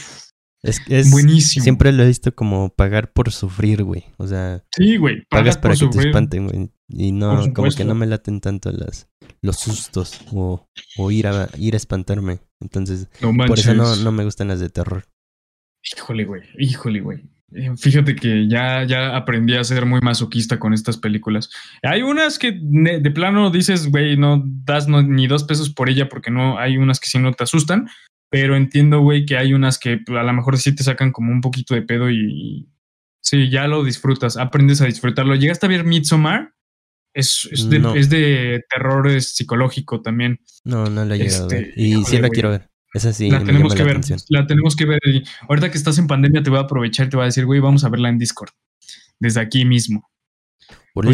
[0.63, 1.63] Es, es buenísimo.
[1.63, 4.07] Siempre lo he visto como pagar por sufrir, güey.
[4.17, 6.71] O sea, Sí, güey, pagas para que te espanten, güey.
[6.89, 9.09] Y no, como que no me laten tanto las,
[9.43, 12.41] los sustos o, o ir, a, ir a espantarme.
[12.61, 15.05] Entonces, No por eso no, no me gustan las de terror.
[15.95, 17.23] Híjole, güey, híjole, güey.
[17.53, 21.51] Eh, Fíjate que ya, ya aprendí a ser muy masoquista con estas películas.
[21.83, 26.09] Hay unas que de plano dices, güey, no das no- ni dos pesos por ella
[26.09, 27.89] porque no hay unas que sí no te asustan,
[28.31, 31.33] pero entiendo, güey, que hay unas que pues, a lo mejor sí te sacan como
[31.33, 32.69] un poquito de pedo y, y
[33.23, 35.35] sí, ya lo disfrutas, aprendes a disfrutarlo.
[35.35, 36.53] ¿Llegaste a ver Midsommar?
[37.15, 37.95] Es, es, de, No.
[37.95, 40.41] es de terror es psicológico también.
[40.65, 41.69] No, no la he llegado a ver.
[41.71, 42.69] Este, Y sí la quiero ver.
[42.95, 44.19] Esa sí la tenemos que la ver, atención.
[44.31, 44.99] la tenemos que ver.
[45.07, 47.45] Y ahorita que estás en pandemia te voy a aprovechar y te voy a decir,
[47.45, 48.51] güey, vamos a verla en Discord.
[49.21, 50.09] Desde aquí mismo.
[50.95, 51.13] ¿Órale?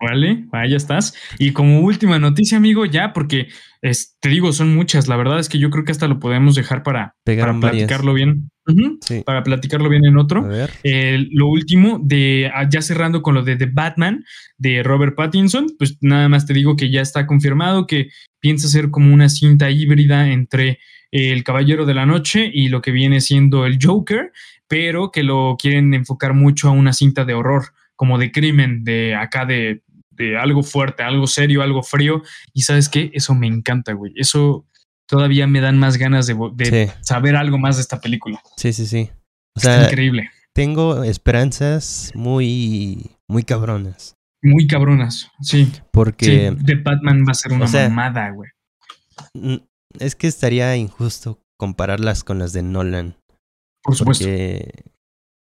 [0.00, 1.14] Vale, ahí ya estás.
[1.38, 3.48] Y como última noticia, amigo, ya, porque
[3.80, 5.08] es- te digo, son muchas.
[5.08, 8.50] La verdad es que yo creo que hasta lo podemos dejar para, para platicarlo bien.
[9.00, 9.22] Sí.
[9.24, 10.42] Para platicarlo bien en A otro.
[10.46, 10.70] ver.
[10.82, 14.24] Eh, lo último, de ah, ya cerrando con lo de The Batman
[14.58, 18.08] de Robert Pattinson, pues nada más te digo que ya está confirmado que
[18.40, 20.78] piensa ser como una cinta híbrida entre
[21.10, 24.32] El Caballero de la Noche y lo que viene siendo el Joker,
[24.68, 29.14] pero que lo quieren enfocar mucho a una cinta de horror, como de crimen, de
[29.14, 32.22] acá de, de algo fuerte, algo serio, algo frío.
[32.52, 34.12] Y sabes qué, eso me encanta, güey.
[34.16, 34.66] Eso
[35.08, 38.40] todavía me dan más ganas de, vo- de Sí, saber algo más de esta película.
[38.56, 39.10] sí, sí, sí.
[39.56, 40.30] O Está sea, increíble.
[40.54, 44.14] tengo esperanzas muy, muy cabronas.
[44.42, 45.72] Muy cabronas, sí.
[45.92, 48.50] Porque Sí, de Batman va a ser una o sea, mamada, güey.
[49.98, 53.16] es que estaría injusto compararlas con las de Nolan.
[53.82, 54.24] Por supuesto.
[54.26, 54.84] Porque,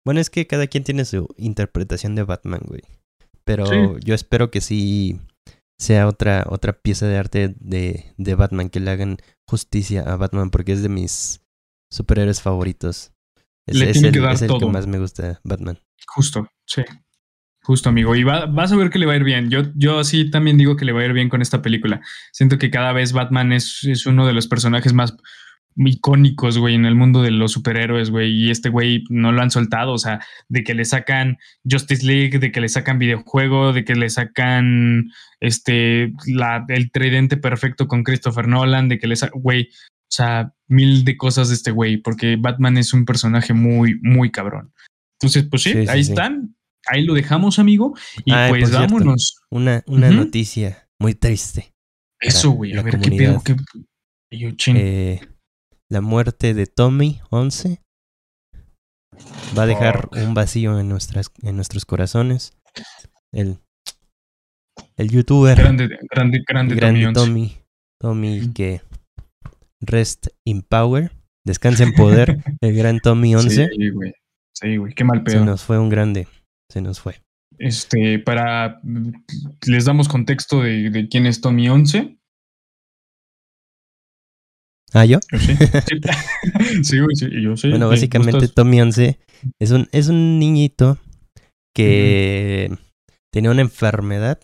[0.05, 2.83] bueno, es que cada quien tiene su interpretación de Batman, güey.
[3.45, 3.77] Pero Sí.
[4.05, 5.19] yo espero que sí
[5.79, 9.17] sea otra, otra pieza de arte de, de Batman, que le hagan
[9.47, 11.41] justicia a Batman, porque es de mis
[11.91, 13.13] superhéroes favoritos.
[13.67, 15.79] Es, Le es tiene el, que dar es el que más me gusta, Batman.
[16.07, 16.83] Justo, sí.
[17.63, 18.15] Justo, amigo.
[18.15, 19.49] Y va- vas a ver que le va a ir bien.
[19.49, 22.03] Yo, yo sí también digo que le va a ir bien con esta película.
[22.31, 25.17] Siento que cada vez Batman es, es uno de los personajes más
[25.77, 28.33] icónicos, güey, en el mundo de los superhéroes, güey.
[28.33, 29.93] Y este güey no lo han soltado.
[29.93, 33.95] O sea, de que le sacan Justice League, de que le sacan videojuego, de que
[33.95, 35.11] le sacan
[35.41, 39.69] este la, el tridente perfecto con Christopher Nolan, de que le sacan, güey.
[39.71, 44.31] O sea, mil de cosas de este güey, porque Batman es un personaje muy, muy
[44.31, 44.73] cabrón.
[45.19, 46.11] Entonces, pues sí, ahí sí.
[46.11, 46.55] están.
[46.87, 47.95] Ahí lo dejamos, amigo.
[48.25, 48.87] Y Ay, pues cierto.
[48.87, 49.41] vámonos.
[49.51, 51.73] Una, una noticia muy triste.
[52.21, 52.77] Eso, güey.
[52.77, 53.43] A ver, comunidad.
[53.43, 53.65] ¿qué pedo?
[54.31, 54.37] ¿Qué...
[54.39, 54.51] Yo.
[54.75, 55.21] Eh,
[55.91, 57.81] la muerte de Tommy 11
[59.57, 62.53] va a dejar un vacío en, nuestras, en nuestros corazones.
[63.33, 63.59] El,
[64.97, 67.57] el youtuber grande, grande, grande, grande Tommy.
[68.01, 68.81] Tommy, Tommy que
[69.81, 71.13] rest in power,
[71.45, 73.69] descansa en poder, el gran Tommy 11.
[73.77, 74.13] Sí, güey.
[74.57, 74.95] Sí, güey.
[74.95, 75.45] Qué mal Se pedo.
[75.45, 76.29] nos fue un grande,
[76.71, 77.21] se nos fue.
[77.59, 78.81] Este, para.
[79.67, 82.17] Les damos contexto de, de quién es Tommy 11.
[84.95, 85.19] ¿Ah, yo?
[85.39, 85.55] Sí.
[86.83, 87.71] Sí, sí, yo sí.
[87.71, 88.49] Bueno, ¿Te básicamente?
[88.49, 89.19] Tommy 11
[89.61, 90.99] es un, es un niñito
[91.75, 92.71] que
[93.33, 94.41] tenía una enfermedad.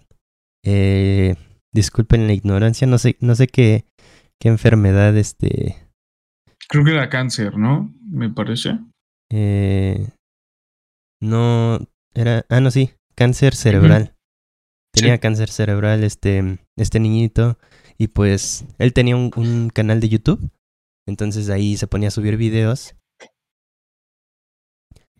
[0.65, 1.37] Eh,
[1.73, 3.85] disculpen la ignorancia, no sé, no sé qué,
[4.41, 5.77] qué enfermedad este.
[6.69, 7.93] Creo que era cáncer, ¿no?
[8.03, 8.79] Me parece.
[9.33, 10.09] eh,
[11.23, 11.79] no
[12.15, 12.45] era.
[12.49, 12.91] Ah, no, sí.
[13.15, 14.15] Cáncer cerebral.
[14.93, 15.21] Tenía Sí.
[15.21, 17.59] cáncer cerebral este, este niñito.
[18.01, 20.51] Y pues él tenía un, un canal de YouTube.
[21.07, 22.95] Entonces ahí se ponía a subir videos.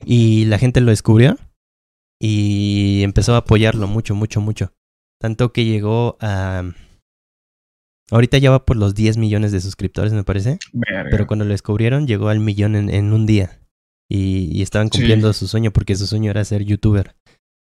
[0.05, 1.37] Y la gente lo descubrió.
[2.23, 4.73] Y empezó a apoyarlo mucho, mucho, mucho.
[5.21, 6.63] Tanto que llegó a...
[8.11, 10.59] Ahorita ya va por los 10 millones de suscriptores, me parece.
[10.73, 11.09] Verga.
[11.11, 13.61] Pero cuando lo descubrieron, llegó al millón en, en un día.
[14.11, 14.99] Y, y estaban Sí.
[14.99, 17.15] cumpliendo su sueño porque su sueño era ser youtuber.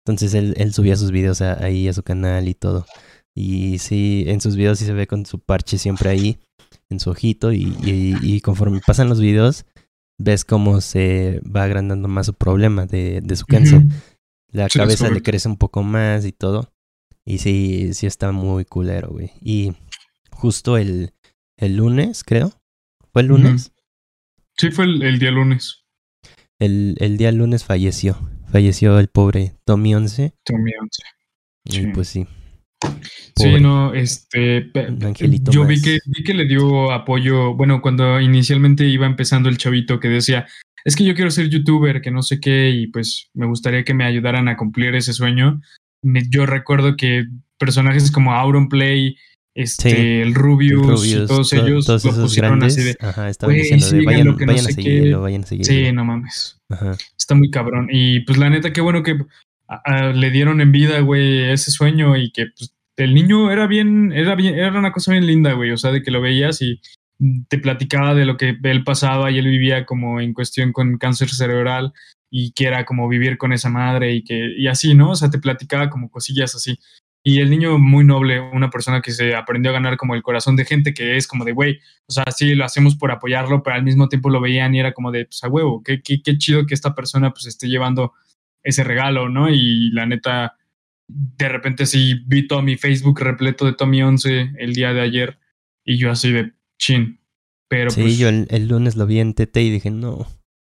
[0.06, 2.86] Entonces él, él subía sus videos a- ahí a su canal y todo.
[3.36, 6.40] Y sí, en sus videos sí se ve con su parche siempre ahí,
[6.90, 7.52] en su ojito.
[7.52, 9.66] Y, y- y conforme pasan los videos,
[10.18, 13.84] ves cómo se va agrandando más su problema de, de su cáncer.
[14.52, 16.72] La Sí, cabeza le crece un poco más y todo.
[17.26, 19.32] Y sí, sí está muy culero, güey.
[19.42, 19.74] Y
[20.32, 21.12] justo el,
[21.58, 22.54] el lunes, creo.
[23.12, 23.74] ¿Fue el lunes?
[24.58, 25.84] Sí, fue el, el día lunes.
[26.60, 28.18] El, el día lunes falleció.
[28.50, 30.34] Falleció el pobre Tommy 11.
[30.46, 31.04] Tommy 11.
[31.66, 31.88] Y Sí.
[31.94, 32.28] pues sí.
[33.36, 34.72] Sí, no, este.
[35.04, 37.54] angelito yo vi que, vi que le dio apoyo.
[37.56, 40.46] Bueno, cuando inicialmente iba empezando el chavito que decía.
[40.86, 43.96] Es que yo quiero ser youtuber, que no sé qué, y pues me gustaría que
[43.96, 45.60] me ayudaran a cumplir ese sueño.
[46.04, 47.26] Me- yo recuerdo que
[47.58, 49.18] personajes como Auron Play,
[49.56, 52.78] este, Sí, el Rubius, Rubius, y todos to- ellos todos lo pusieron grandes.
[52.78, 52.96] así de.
[53.00, 54.84] Ajá, estaban "Güey, diciendo de vayan, que vayan a sé qué".
[54.84, 55.74] seguirlo, vayan a seguirlo.
[55.74, 56.60] Sí, no mames.
[56.70, 56.98] Ajá.
[57.18, 57.88] Está muy cabrón.
[57.92, 59.18] Y pues la neta, qué bueno que
[59.68, 63.68] a- a- le dieron en vida, güey, ese sueño y que pues, el niño era
[63.68, 65.72] bien, era bien, era una cosa bien linda, güey.
[65.72, 66.80] O sea, de que lo veías y
[67.48, 71.30] te platicaba de lo que él pasaba y él vivía como en cuestión con cáncer
[71.30, 71.94] cerebral
[72.30, 75.12] y que era como vivir con esa madre y que, y así, ¿no?
[75.12, 76.78] O sea, te platicaba como cosillas así.
[77.24, 80.56] Y el niño muy noble, una persona que se aprendió a ganar como el corazón
[80.56, 83.76] de gente que es como de, güey, o sea, sí, lo hacemos por apoyarlo, pero
[83.76, 86.38] al mismo tiempo lo veían y era como de, pues a huevo, qué, qué, qué
[86.38, 88.14] chido que esta persona pues esté llevando
[88.64, 89.50] ese regalo, ¿no?
[89.50, 90.56] Y la neta,
[91.08, 95.40] de repente sí vi todo mi Facebook repleto de Tommy 11 el día de ayer
[95.84, 97.20] y yo así de chin.
[97.68, 100.28] Pero Sí, pues, yo el, el lunes lo vi en TT y dije, no,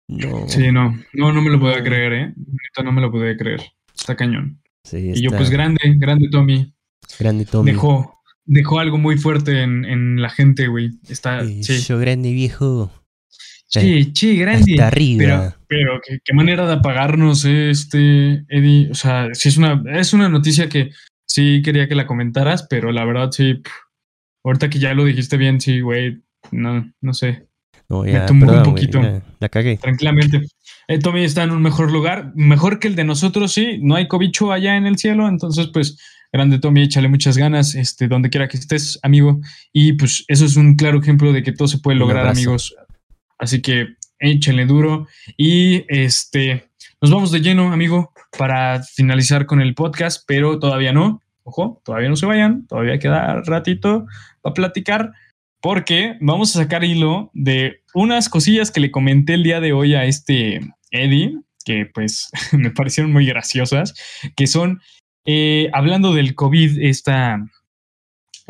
[0.09, 0.49] no.
[0.49, 1.85] sí, no, no, no me lo podía No.
[1.85, 2.35] creer, ¿eh?
[2.37, 3.61] Neta, no me lo podía creer.
[3.95, 4.61] Está cañón.
[4.85, 6.75] Sí, Y yo está pues grande, grande Tommy.
[7.19, 7.71] grande Tommy.
[7.73, 8.15] Dejó,
[8.45, 10.91] dejó algo muy fuerte en, en la gente, güey.
[11.09, 11.79] Está, Eh, sí.
[11.87, 12.91] Yo grande viejo.
[13.81, 14.73] Sí, sí, grande.
[14.73, 15.19] Hasta arriba.
[15.19, 18.91] Pero, pero ¿qué, qué manera de apagarnos, eh, este, Eddie.
[18.91, 20.91] O sea, sí es una, es una noticia que
[21.27, 23.63] sí quería que la comentaras, pero la verdad sí.
[24.45, 26.23] ahorita que ya lo dijiste bien, sí, güey.
[26.51, 27.47] No, no sé.
[27.89, 29.01] no, me ya, tumbó un perdón, poquito.
[29.01, 29.79] la, la cagué.
[29.79, 30.43] Tranquilamente.
[30.89, 33.79] Eh, Tommy está en un mejor lugar, mejor que el de nosotros, sí.
[33.81, 35.97] No hay cobicho allá en el cielo, entonces, pues,
[36.31, 39.41] grande Tommy, échale muchas ganas, este, donde quiera que estés, amigo.
[39.73, 42.75] Y pues, eso es un claro ejemplo de que todo se puede lograr, amigos.
[43.43, 45.09] Así que échenle duro.
[45.37, 46.69] Y este,
[47.01, 51.21] nos vamos de lleno, amigo, para finalizar con el podcast, pero todavía no.
[51.43, 54.07] Ojo, todavía no se vayan, todavía queda ratito
[54.41, 55.13] para platicar,
[55.61, 59.97] porque vamos a sacar hilo de unas cosillas que le comenté el día de hoy
[59.97, 60.61] a este
[60.93, 63.93] Eddie, que pues me parecieron muy graciosas,
[64.37, 64.81] que son,
[65.27, 67.45] eh, hablando del COVID, esta,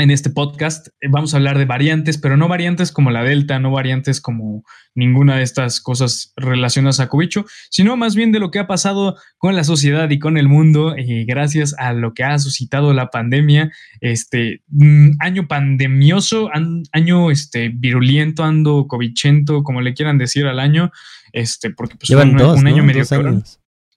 [0.03, 3.61] en este podcast, eh, vamos a hablar de variantes, pero no variantes como la Delta,
[3.61, 4.65] no variantes como
[4.97, 9.17] ninguna de estas cosas relacionadas a Covicho, sino más bien de lo que ha pasado
[9.39, 13.11] con la sociedad y con el mundo eh, gracias a lo que ha suscitado la
[13.11, 20.47] pandemia, este mm, año pandemioso, an- año este virulento, ando covichento, como le quieran decir
[20.47, 20.91] al año,
[21.33, 22.85] este porque pues Llevan un, dos, un año ¿no?
[22.85, 23.05] medio.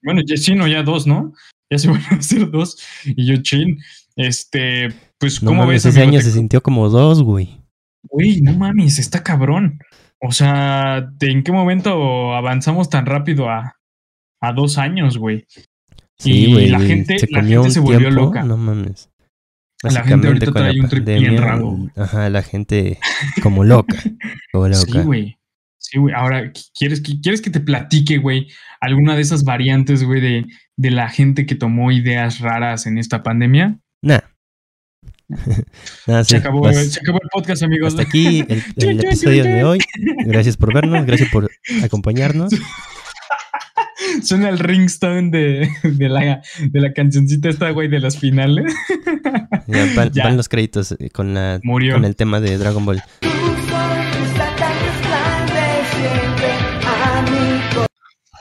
[0.04, 1.34] Bueno, ya sí, no, ya dos, ¿no?
[1.72, 2.78] Ya se van a hacer dos.
[3.06, 3.80] Y yo, chin,
[4.16, 4.90] este,
[5.26, 6.12] pues, No ¿cómo mames, ves, ese amigo?
[6.18, 7.62] año Te- se sintió como dos, güey.
[8.04, 9.80] Güey, no mames, está cabrón.
[10.22, 13.76] O sea, ¿de ¿en qué momento avanzamos tan rápido a,
[14.42, 15.46] a dos años, güey?
[16.18, 16.70] Sí, Y güey.
[16.70, 18.44] la gente- se la gente se volvió tiempo, loca.
[18.44, 19.10] No mames.
[19.84, 21.78] La gente ahorita la trae un trip bien raro.
[21.96, 22.98] Ajá, la gente
[23.44, 23.98] como loca.
[24.52, 25.38] Como Sí, güey.
[25.78, 26.16] Sí, güey.
[26.16, 28.48] Ahora, ¿quieres que, ¿quieres que te platique, güey,
[28.80, 30.46] alguna de esas variantes, güey, de,
[30.78, 33.78] de la gente que tomó ideas raras en esta pandemia?
[34.02, 34.22] Nah.
[36.06, 37.94] Sí, se, acabó, vas- se acabó el podcast, amigos.
[37.94, 38.46] Hasta aquí
[38.78, 39.80] el, episodio de hoy.
[40.26, 41.50] Gracias por vernos, gracias por
[41.84, 42.54] acompañarnos.
[44.24, 48.74] Suena el ringstone de, de, la, de la cancioncita esta, güey, de las finales.
[49.68, 50.26] Ya van, Ya.
[50.26, 51.96] van los créditos eh, con, la, Murió.
[51.96, 53.02] con el tema de Dragon Ball.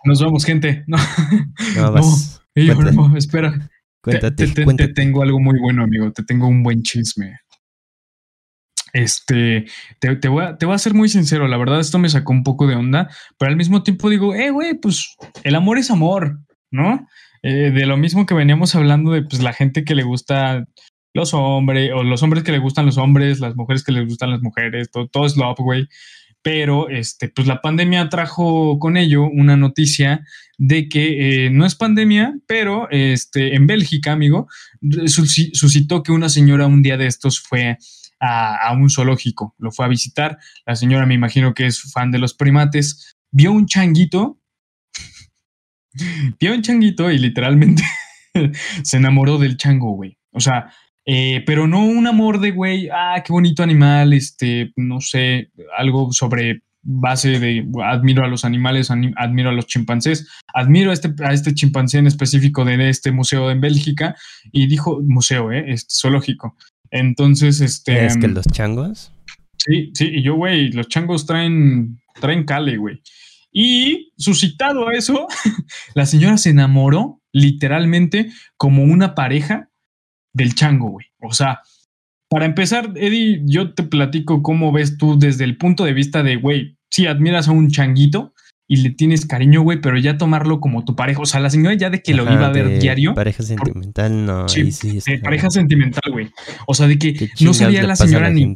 [0.05, 0.85] Nos vamos, gente.
[0.87, 0.99] No,
[1.77, 2.43] No, vas.
[2.55, 3.71] Ey, cuenta- no, espera.
[4.05, 4.93] Te- cuéntate, te, te- te cuéntate.
[4.93, 6.13] tengo algo muy bueno, amigo.
[6.13, 7.39] Te tengo un buen chisme.
[8.93, 9.65] Este,
[9.99, 11.49] te, te voy a, te voy a ser muy sincero.
[11.49, 14.51] La verdad, esto me sacó un poco de onda, pero al mismo tiempo digo, eh,
[14.51, 16.39] güey, pues el amor es amor,
[16.71, 17.07] ¿no?
[17.43, 20.67] Eh, de lo mismo que veníamos hablando de pues, la gente que le gusta
[21.13, 24.31] los hombres, o los hombres que le gustan los hombres, las mujeres que les gustan
[24.31, 25.89] las mujeres, todo, todo es love, güey.
[26.45, 30.27] Pero este, pues la pandemia trajo con ello una noticia
[30.59, 34.47] de que eh, no es pandemia, pero este, en Bélgica, amigo,
[35.07, 37.79] suscitó que una señora un día de estos fue
[38.21, 40.37] a, a un zoológico, lo fue a visitar.
[40.67, 44.39] La señora me imagino que es fan de los primates, vio un changuito,
[46.39, 47.83] vio un changuito y literalmente
[48.83, 50.19] se enamoró del chango, güey.
[50.31, 50.75] O sea,
[51.07, 56.13] eh, pero no un amor de, güey, ah, qué bonito animal, este, no sé, algo
[56.13, 61.13] sobre base de admiro a los animales, ani- admiro a los chimpancés, admiro a este,
[61.25, 64.17] a este chimpancé en específico de este museo en Bélgica
[64.53, 65.65] y dijo, museo, ¿eh?
[65.69, 66.57] Este, zoológico.
[66.91, 68.07] Entonces, este...
[68.07, 69.13] Es que los changos.
[69.57, 73.01] Sí, sí, y yo, güey, los changos traen, traen cale, güey.
[73.51, 75.27] Y suscitado a eso,
[75.95, 79.71] la señora se enamoró literalmente como una pareja
[80.35, 81.07] del chango, güey.
[81.23, 81.61] O sea,
[82.29, 86.37] para empezar, Eddie, yo te platico cómo ves tú desde el punto de vista de,
[86.37, 88.35] güey, si admiras a un changuito
[88.67, 91.21] y le tienes cariño, güey, pero ya tomarlo como tu pareja.
[91.21, 94.49] O sea, la señora ya de que lo iba a ver diario, Pareja sentimental, no.
[94.49, 96.31] Sí, sí de pareja sentimental, güey.
[96.67, 98.55] O sea, de que ¿Qué no sabía la señora ni,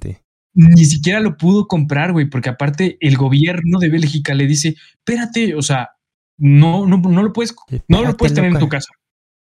[0.54, 5.54] ni siquiera lo pudo comprar, güey, porque aparte el gobierno de Bélgica le dice, espérate,
[5.54, 5.90] o sea,
[6.36, 7.54] no, no, no lo puedes,
[7.86, 8.88] no lo puedes tener en tu casa.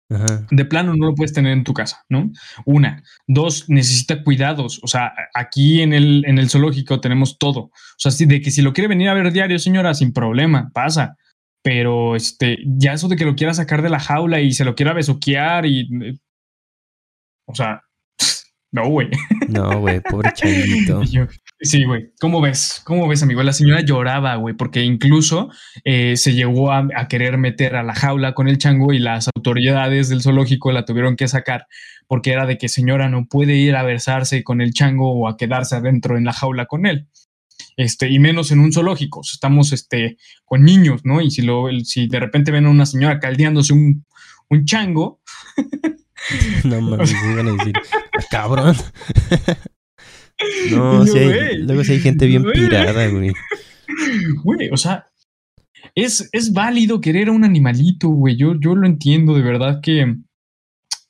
[0.10, 0.46] Ajá.
[0.52, 2.32] De plano no lo puedes tener en tu casa, ¿no?
[2.66, 3.02] Una.
[3.28, 4.80] Dos, necesita cuidados.
[4.84, 7.60] O sea, aquí en el, en el zoológico tenemos todo.
[7.62, 11.16] O sea, de que si lo quiere venir a ver diario, señora, sin problema, pasa.
[11.64, 14.76] Pero este, ya eso de que lo quiera sacar de la jaula y se lo
[14.76, 15.90] quiera besuquear y.
[16.04, 16.18] eh,
[17.48, 17.82] O sea,
[18.72, 19.10] no, güey.
[19.50, 20.32] No, güey, pobre
[21.12, 21.28] yo,
[21.60, 22.12] Sí, güey.
[22.20, 22.82] ¿Cómo ves?
[22.84, 23.42] ¿Cómo ves, amigo?
[23.42, 25.50] La señora lloraba, güey, porque incluso
[25.86, 30.10] eh, se llegó a, querer meter a la jaula con el chango y las autoridades
[30.10, 31.68] del zoológico la tuvieron que sacar
[32.08, 35.38] porque era de que señora no puede ir a versarse con el chango o a
[35.38, 37.08] quedarse adentro en la jaula con él.
[37.78, 39.22] Este, y menos en un zoológico.
[39.22, 41.22] Estamos este, con niños, ¿no?
[41.22, 44.06] Y si, lo, si de repente ven a una señora caldeándose un,
[44.50, 45.22] un chango,
[46.64, 48.76] No mames, iban a decir, "Ah, cabrón.
[50.72, 53.32] No, hay- luego sí hay gente bien pirada, güey.
[54.44, 55.08] Güey, o sea,
[55.94, 58.36] es, es válido querer a un animalito, güey.
[58.36, 60.16] Yo, yo lo entiendo, de verdad que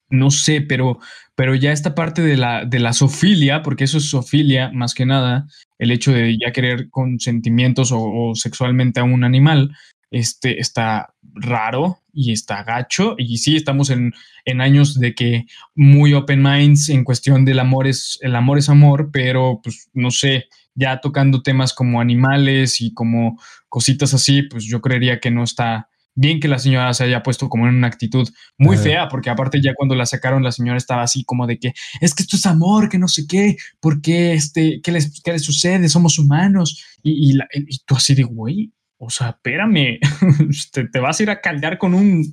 [0.09, 0.99] no sé, pero,
[1.35, 5.05] pero ya esta parte de la, de la zoofilia, porque eso es zoofilia más que
[5.05, 5.47] nada,
[5.79, 9.75] el hecho de ya querer con sentimientos o, o sexualmente a un animal,
[10.11, 13.15] este, está raro y está gacho.
[13.19, 14.13] Y sí, estamos en,
[14.45, 15.45] en años de que
[15.75, 20.09] muy open minds en cuestión del amor es, el amor es amor, pero pues no
[20.09, 23.39] sé, ya tocando temas como animales y como
[23.69, 27.49] cositas así, pues yo creería que no está bien que la señora se haya puesto
[27.49, 28.25] como en una actitud
[28.57, 28.83] muy Ajá.
[28.85, 32.15] fea, porque aparte ya cuando la sacaron la señora estaba así como de que es
[32.15, 35.89] que esto es amor, que no sé qué, porque este, ¿qué les, qué les sucede?
[35.89, 36.81] Somos humanos.
[37.03, 39.99] Y, y, la- y tú así de, güey, o sea, espérame,
[40.71, 42.23] te, te vas a ir a caldear con un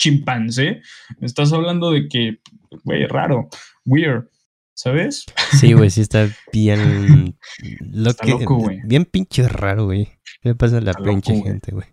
[0.00, 0.80] chimpancé.
[1.18, 2.38] Me estás hablando de que,
[2.84, 3.48] güey, raro,
[3.84, 4.28] weird,
[4.76, 5.24] ¿sabes?
[5.58, 7.36] Sí, güey, sí está bien.
[7.80, 8.80] Lo Está que, loco, güey.
[8.84, 10.08] Bien pinche raro, güey.
[10.42, 11.86] ¿Qué pasa a la Está pinche gente, güey?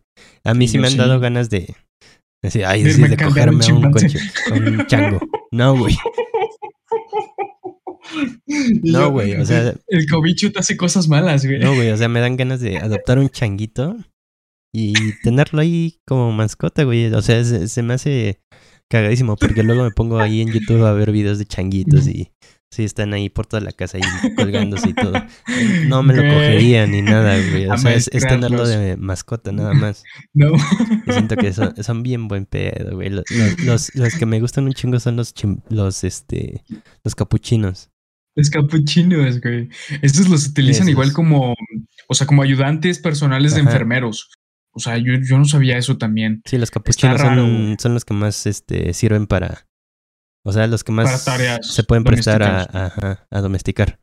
[0.43, 0.97] A mí sí me han sí.
[0.97, 1.75] dado ganas de.
[2.43, 4.19] Decir, ay, De sí, de cogerme a un, conche-
[4.51, 5.19] un chango.
[5.51, 5.95] No, güey.
[8.83, 11.59] No, güey, o sea- El cobicho te hace cosas malas, güey.
[11.59, 13.97] No, güey, o sea, me dan ganas de adoptar un changuito
[14.73, 17.05] y tenerlo ahí como mascota, güey.
[17.13, 18.41] O sea, se, se me hace
[18.89, 22.31] cagadísimo porque luego me pongo ahí en YouTube a ver videos de changuitos y
[22.73, 25.13] Sí, están ahí por toda la casa ahí colgándose y todo.
[25.85, 27.67] No me lo cogería ni nada, güey.
[27.67, 30.03] O sea, es, tenerlo de mascota nada más.
[30.33, 30.49] No.
[31.07, 33.11] siento que son, bien buen pedo, güey.
[33.11, 35.35] Los, los, que me gustan un chingo son los,
[35.69, 36.63] los, este,
[37.03, 37.91] los capuchinos.
[38.35, 39.69] Los capuchinos, güey.
[40.01, 41.53] Estos los utilizan igual como,
[42.07, 44.31] o sea, como ayudantes personales de enfermeros.
[44.73, 46.41] O sea, yo, yo no sabía eso también.
[46.45, 49.67] Sí, los capuchinos son, son, los que más este, sirven para,
[50.43, 51.25] o sea, los que más
[51.61, 53.99] se pueden prestar a, a, domesticar.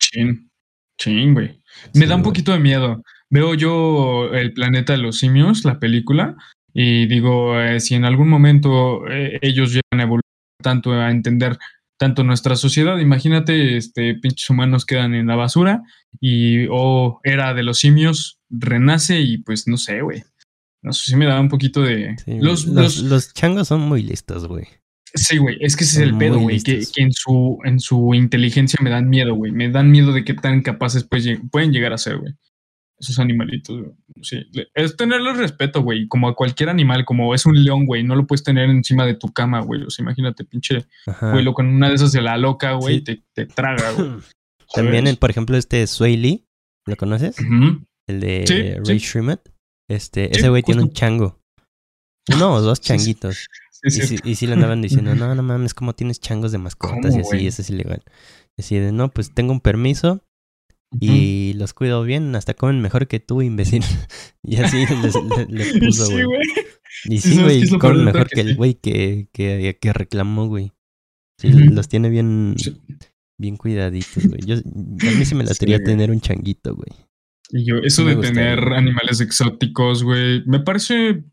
[0.00, 0.50] Chin,
[0.98, 1.60] chin, güey.
[1.94, 3.02] Me da un poquito de miedo.
[3.28, 6.36] Veo yo El planeta de los simios, la película,
[6.72, 10.22] y digo, eh, si en algún momento eh, ellos llegan a evolucionar
[10.62, 11.58] tanto, a entender
[11.98, 15.82] tanto nuestra sociedad, imagínate, este, pinches humanos quedan en la basura
[16.20, 20.22] y o era de los simios renace y pues no sé, güey.
[20.82, 22.14] No sé si me da un poquito de...
[22.26, 24.66] los, los, los, changos son muy listos, güey.
[25.14, 28.78] Sí, güey, es que ese es el pedo, güey, que, en, su, en su inteligencia
[28.82, 29.52] me dan miedo, güey.
[29.52, 32.34] Me dan miedo de qué tan capaces pues, pueden llegar a ser, güey.
[32.98, 33.92] Esos animalitos, güey.
[34.22, 34.42] Sí,
[34.74, 38.26] es tenerles respeto, güey, como a cualquier animal, como es un león, güey, no lo
[38.26, 39.84] puedes tener encima de tu cama, güey.
[39.84, 40.84] O sea, imagínate, pinche,
[41.20, 44.10] güey, con una de esas de la loca, güey, te, te, traga, güey.
[44.74, 46.44] También, por ejemplo, este Sway Lee,
[46.86, 47.36] ¿lo conoces?
[48.08, 49.52] El de Ray Shrimmet.
[49.88, 51.40] Este, ese güey tiene un chango.
[52.34, 53.48] Uno o dos changuitos
[54.24, 57.14] y, sí, le andaban diciendo, no, no mames, ¿cómo tienes changos de mascotas?
[57.16, 58.02] y así, eso es ilegal.
[58.56, 60.22] Y así de, no, pues tengo un permiso
[61.00, 63.82] y los cuido bien, hasta comen mejor que tú, imbécil.
[64.42, 66.26] y así le, puso, güey.
[67.06, 70.72] Y sí, güey, comen mejor que, el güey que, que, que, reclamó, güey.
[71.40, 72.54] Sí, los tiene bien,
[73.40, 74.40] bien cuidaditos, güey.
[74.46, 76.90] Yo, a mí sí me la quería tener un changuito, güey.
[77.50, 81.24] Y yo, eso de tener animales exóticos, güey, me parece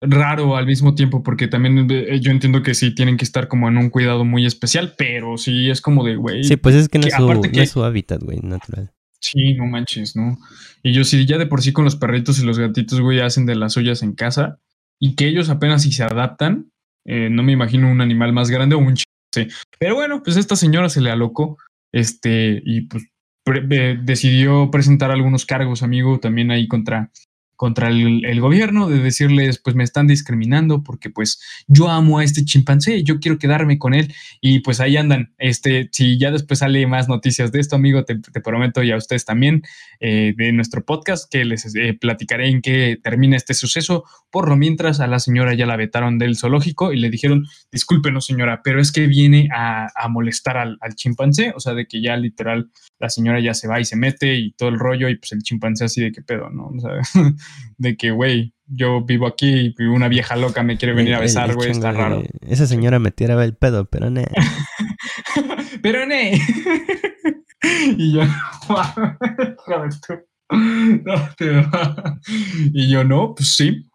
[0.00, 3.68] raro al mismo tiempo, porque también eh, yo entiendo que sí tienen que estar como
[3.68, 6.44] en un cuidado muy especial, pero sí es como de, güey.
[6.44, 8.92] Sí, pues es que no, es, su, que, es su hábitat, güey, natural.
[9.20, 10.38] Sí, no manches, ¿no?
[10.82, 13.46] Y yo sí, ya de por sí con los perritos y los gatitos, güey, hacen
[13.46, 14.58] de las suyas en casa
[15.00, 16.70] y que ellos apenas si se adaptan,
[17.04, 19.48] eh, no me imagino un animal más grande o un sí.
[19.78, 21.58] Pero bueno, pues esta señora se le alocó,
[21.92, 23.04] este, y pues
[24.02, 27.10] decidió presentar algunos cargos, amigo, también ahí contra
[27.58, 32.44] contra el, gobierno, de decirles, pues me están discriminando porque pues yo amo a este
[32.44, 35.34] chimpancé, yo quiero quedarme con él y pues ahí andan.
[35.38, 39.24] Este, si ya después sale más noticias de esto, amigo, te, prometo y a ustedes
[39.24, 39.64] también
[39.98, 44.04] eh, de nuestro podcast que les eh, platicaré en qué termina este suceso.
[44.30, 48.24] Por lo mientras a la señora ya la vetaron del zoológico y le dijeron, discúlpenos
[48.24, 52.16] señora, pero es que viene a, molestar al, al chimpancé, o sea, de que ya
[52.16, 55.32] literal la señora ya se va y se mete y todo el rollo y pues
[55.32, 56.68] el chimpancé así de qué pedo, ¿no?
[56.68, 56.90] O sea,
[57.76, 61.54] de que, güey, yo vivo aquí y una vieja loca me quiere venir a besar,
[61.54, 62.22] güey, está raro.
[62.46, 64.26] Esa señora me tiraba el pedo, pero ne.
[65.82, 66.40] pero ne.
[67.96, 68.22] y yo,
[70.50, 71.64] no, te
[72.72, 73.86] Y yo no, pues sí,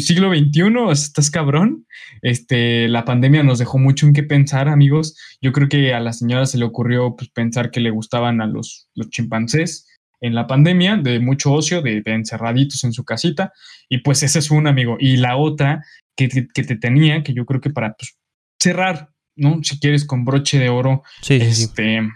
[0.00, 1.86] siglo XXI, estás cabrón.
[2.22, 5.16] Este, la pandemia nos dejó mucho en qué pensar, amigos.
[5.40, 8.46] Yo creo que a la señora se le ocurrió pues, pensar que le gustaban a
[8.46, 9.88] los, los chimpancés
[10.22, 13.52] en la pandemia, de mucho ocio, de, encerraditos en su casita.
[13.88, 14.96] Y pues ese es un amigo.
[14.98, 15.84] Y la otra
[16.16, 18.16] que, que, te tenía, que yo creo que para pues,
[18.58, 19.62] cerrar, ¿no?
[19.62, 22.08] Si quieres con broche de oro, este,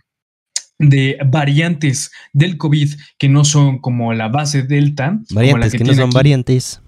[0.78, 5.18] de variantes del COVID que no son como la base Delta.
[5.30, 6.80] Variantes que, no son variantes.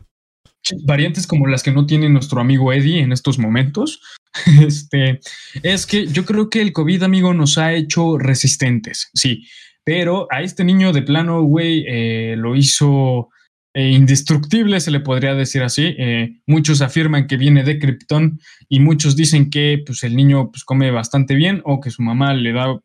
[0.85, 4.01] Variantes como las que no tiene nuestro amigo Eddie en estos momentos.
[4.63, 5.19] Este,
[5.63, 9.49] es que yo creo que el COVID, amigo, nos ha hecho resistentes, sí.
[9.89, 13.31] Pero a este niño de plano, güey, eh, lo hizo
[13.73, 15.95] eh, indestructible, se le podría decir así.
[15.97, 20.65] Eh, muchos afirman que viene de Krypton y muchos dicen que pues, el niño pues,
[20.65, 22.79] come bastante bien o que su mamá le da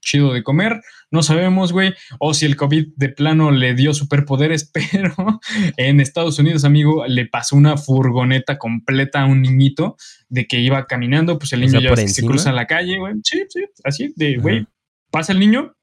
[0.00, 0.80] chido de comer.
[1.12, 1.94] No sabemos, güey.
[2.18, 5.14] O si el COVID de plano le dio superpoderes, pero
[5.76, 9.96] en Estados Unidos, amigo, le pasó una furgoneta completa a un niñito
[10.28, 11.38] de que iba caminando.
[11.38, 13.14] Pues el niño ya se cruza la calle, güey.
[13.22, 14.66] Sí, sí, así de, güey,
[15.12, 15.76] pasa el niño,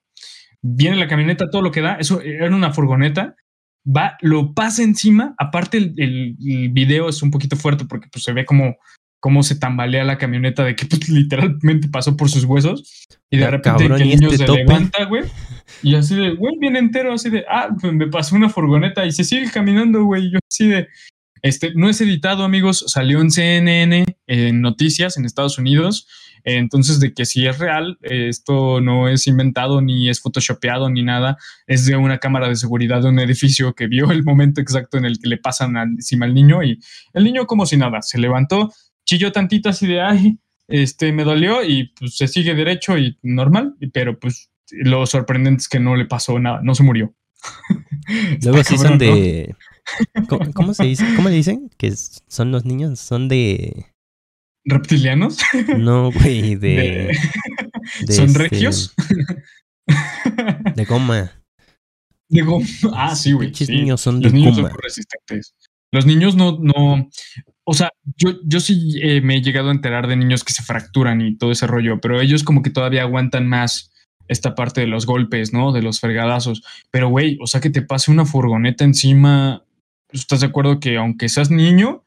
[0.65, 1.95] viene la camioneta, todo lo que da.
[1.95, 3.35] Eso era una furgoneta
[3.85, 5.35] va, lo pasa encima.
[5.37, 8.75] Aparte, el, el, video es un poquito fuerte porque pues, se ve como
[9.19, 13.49] cómo se tambalea la camioneta de que pues, literalmente pasó por sus huesos y de
[13.49, 15.23] repente el niño este se levanta, güey,
[15.81, 19.11] y así de, güey, viene entero, así de, ah, pues me pasó una furgoneta y
[19.11, 20.87] se sigue caminando, güey, yo así de,
[21.41, 26.07] este, no es editado, amigos, salió en CNN, en noticias en Estados Unidos,
[26.45, 31.37] entonces, de que si es real, esto no es inventado ni es photoshopeado ni nada,
[31.65, 35.05] es de una cámara de seguridad de un edificio que vio el momento exacto en
[35.05, 36.79] el que le pasan encima al niño y
[37.13, 38.71] el niño como si nada, se levantó,
[39.05, 40.37] chilló tantito así de, ay,
[40.67, 45.67] este, me dolió y pues se sigue derecho y normal, pero pues lo sorprendente es
[45.67, 47.13] que no le pasó nada, no se murió.
[48.43, 49.55] Luego sí son de...
[50.53, 51.05] ¿Cómo, se dice?
[51.15, 51.69] ¿Cómo le dicen?
[51.77, 51.93] Que
[52.27, 53.85] son los niños, son de...
[54.65, 55.37] ¿Reptilianos?
[55.77, 57.17] No, güey, de...
[58.09, 58.93] ¿Son este, regios?
[60.75, 61.31] De goma.
[62.27, 62.65] De goma.
[62.93, 63.49] Ah, sí, güey.
[63.49, 64.69] Los niños son de Los niños goma.
[64.69, 65.55] son resistentes.
[65.91, 67.07] Los niños no, no,
[67.63, 70.63] o sea, yo, yo sí eh, me he llegado a enterar de niños que se
[70.63, 73.91] fracturan y todo ese rollo, pero ellos como que todavía aguantan más
[74.27, 75.71] esta parte de los golpes, ¿no?
[75.71, 76.63] De los fregadazos.
[76.91, 79.63] Pero, güey, o sea, que te pase una furgoneta encima,
[80.11, 82.04] ¿estás de acuerdo que aunque seas niño,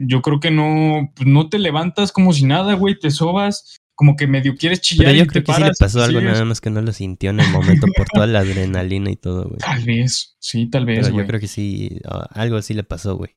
[0.00, 4.16] yo creo que no, pues, no te levantas como si nada, güey, te sobas, como
[4.16, 5.06] que medio quieres chillar.
[5.06, 6.92] Pero yo y creo te que sí le pasó algo, nada más que no lo
[6.92, 9.58] sintió en el momento por toda la adrenalina y todo, güey.
[9.58, 11.98] Tal vez, sí, tal vez, Pero yo creo que sí,
[12.30, 13.36] algo sí le pasó, güey.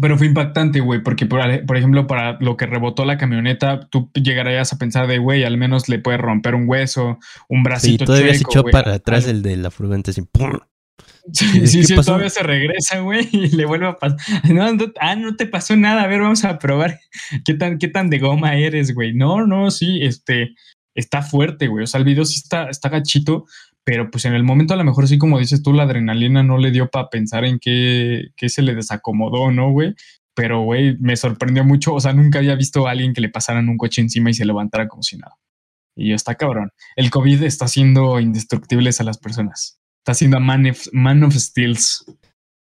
[0.00, 4.10] Pero fue impactante, güey, porque por, por ejemplo, para lo que rebotó la camioneta, tú
[4.14, 7.18] llegarías a pensar de, güey, al menos le puede romper un hueso,
[7.48, 9.36] un Sí, bracito todavía se echó para atrás algo.
[9.36, 10.22] el de la furgoneta así.
[10.22, 10.60] ¡pum!
[11.32, 14.18] Sí, ¿Qué sí, todavía se regresa, güey, y le vuelve a pasar.
[14.50, 16.02] No, no, ah, no te pasó nada.
[16.02, 16.98] A ver, vamos a probar
[17.44, 19.14] qué tan, qué tan de goma eres, güey.
[19.14, 20.54] No, no, sí, este,
[20.94, 21.84] está fuerte, güey.
[21.84, 23.46] O sea, el video sí está, está gachito,
[23.84, 26.58] pero pues en el momento a lo mejor sí, como dices tú, la adrenalina no
[26.58, 29.94] le dio para pensar en qué, qué se le desacomodó, ¿no, güey?
[30.34, 31.94] Pero, güey, me sorprendió mucho.
[31.94, 34.44] O sea, nunca había visto a alguien que le pasaran un coche encima y se
[34.44, 35.36] levantara como si nada.
[35.94, 36.72] Y está cabrón.
[36.96, 39.81] El COVID está haciendo indestructibles a las personas.
[40.02, 42.04] Está haciendo a Man of, Man of Steels.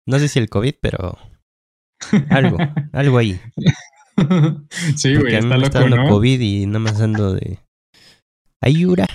[0.06, 1.18] No sé si el COVID, pero
[2.30, 2.56] algo,
[2.92, 3.38] algo ahí.
[4.96, 6.08] sí, güey, está me está loco, dando ¿no?
[6.08, 7.58] COVID y nada más ando de...
[8.62, 9.06] Ayura.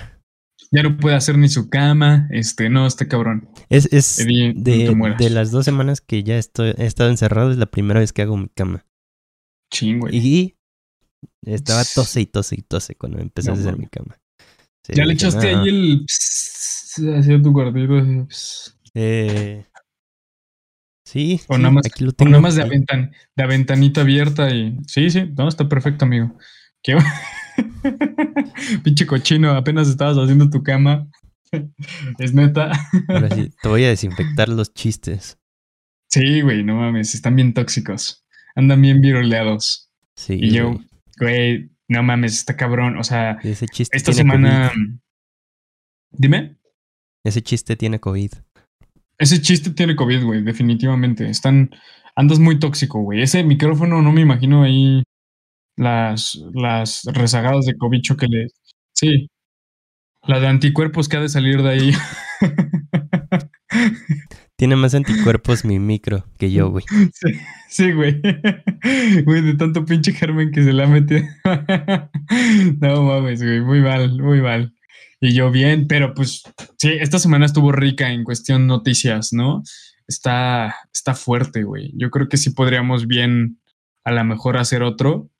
[0.70, 2.28] Ya no puede hacer ni su cama.
[2.30, 3.48] Este, no, está cabrón.
[3.68, 7.58] Es, es Eddie, de, de las dos semanas que ya estoy, he estado encerrado, es
[7.58, 8.86] la primera vez que hago mi cama.
[9.72, 10.16] Ching, güey.
[10.16, 10.56] Y
[11.44, 14.16] estaba tose y tose y tose cuando empecé No a hacer mi cama.
[14.88, 15.62] Ya le echaste "No".
[15.62, 16.06] ahí el.
[16.96, 17.96] Hacia tu cuartito.
[17.98, 18.78] así, pss.
[18.94, 19.64] Eh,
[21.04, 24.50] sí, O sí, nada más- aquí lo O nada más de, aventan, de ventanita abierta
[24.54, 24.76] y.
[24.86, 26.36] Sí, sí, no, está perfecto, amigo.
[26.82, 26.96] ¿Qué?
[28.84, 31.08] Pinche cochino, apenas estabas haciendo tu cama.
[32.18, 32.72] es neta.
[33.08, 35.38] Ahora sí, te voy a desinfectar los chistes.
[36.10, 38.24] Sí, güey, no mames, están bien tóxicos.
[38.54, 39.90] Andan bien viroleados.
[40.16, 40.78] Sí, Y yo,
[41.18, 41.70] güey.
[41.88, 42.96] no mames, está cabrón.
[42.98, 44.70] O sea, ese chiste esta semana.
[44.72, 44.98] COVID.
[46.12, 46.56] Dime.
[47.24, 48.32] Ese chiste tiene COVID.
[49.18, 51.28] Ese chiste tiene COVID, güey, definitivamente.
[51.28, 51.70] Están.
[52.16, 53.22] Andas muy tóxico, güey.
[53.22, 55.02] Ese micrófono no me imagino ahí
[55.76, 58.46] las, las rezagadas de cobicho que le.
[58.92, 59.28] Sí.
[60.22, 61.92] La de anticuerpos que ha de salir de ahí.
[64.56, 66.84] Tiene más anticuerpos mi micro que yo, güey.
[67.12, 67.32] Sí,
[67.68, 68.20] sí, güey.
[69.24, 71.22] Güey, de tanto pinche germen que se le ha metido.
[72.80, 73.60] No mames, güey.
[73.60, 74.72] Muy mal, muy mal.
[75.24, 76.42] Y yo bien, pero pues
[76.76, 79.62] sí, esta semana estuvo rica en cuestión noticias, ¿no?
[80.06, 81.92] Está, está fuerte, güey.
[81.96, 83.58] Yo creo que sí podríamos bien
[84.04, 85.30] a lo mejor hacer otro,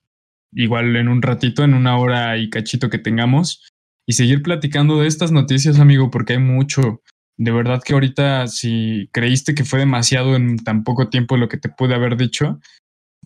[0.51, 3.61] igual en un ratito, en una hora y cachito que tengamos,
[4.07, 7.03] y seguir platicando de estas noticias, amigo, porque hay mucho.
[7.37, 11.57] De verdad que ahorita, si creíste que fue demasiado en tan poco tiempo lo que
[11.57, 12.59] te pude haber dicho,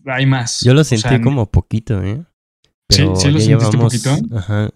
[0.04, 0.60] hay más.
[0.60, 2.22] Yo lo O sentí sea, como poquito, ¿eh?
[2.90, 4.36] Sí, Pero sí lo sentiste llevamos, poquito.
[4.36, 4.70] Ajá.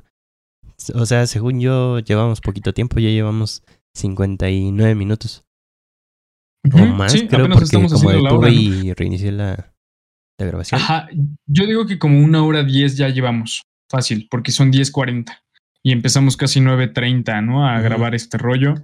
[0.95, 3.63] O sea, según yo, llevamos poquito tiempo, ya llevamos
[3.95, 5.45] 59 minutos.
[6.73, 9.75] O ujú, más, sí, creo, apenas porque estamos como haciendo la detuve y reinicié la,
[10.39, 10.81] la grabación.
[10.81, 11.09] Ajá,
[11.47, 15.27] yo digo que como una hora diez ya llevamos, fácil, porque son 10.40
[15.83, 17.67] y empezamos casi 9.30, ¿no?
[17.69, 18.75] A grabar este rollo.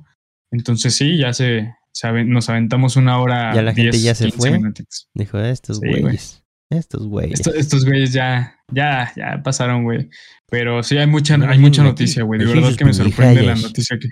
[0.53, 3.55] Entonces sí, ya se, se nos aventamos una hora.
[3.55, 4.51] Ya la gente 10, ya se 15 fue.
[4.59, 5.09] minutitos.
[5.15, 6.40] Dijo, "Ah, estos Sí, güeyes.
[6.71, 7.41] Estos güeyes.
[7.41, 10.09] Esto- estos güeyes ya, ya, ya pasaron, güey.
[10.49, 12.41] Pero sí hay mucha, hay mucha noticia, güey.
[12.41, 14.09] De verdad que me sorprende la noticia que,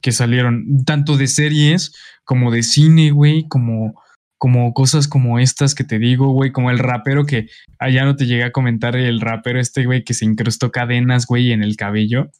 [0.00, 0.84] que salieron.
[0.84, 1.92] Tanto de series
[2.24, 3.94] como de cine, güey, como,
[4.38, 7.48] como cosas como estas que te digo, güey, como el rapero que
[7.78, 11.52] allá no te llegué a comentar, el rapero este, güey, que se incrustó cadenas, güey,
[11.52, 12.30] en el cabello,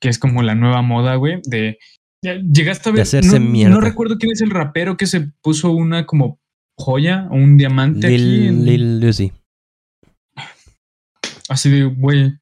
[0.00, 1.78] que es como la nueva moda, güey, de...
[2.22, 3.74] Llegaste a De ver, hacerse no, mierda.
[3.74, 6.40] no recuerdo quién es el rapero que se puso una como
[6.78, 9.32] joya o un diamante aquí Lil, en- Lil Lucy.
[11.48, 12.38] Así de, güey.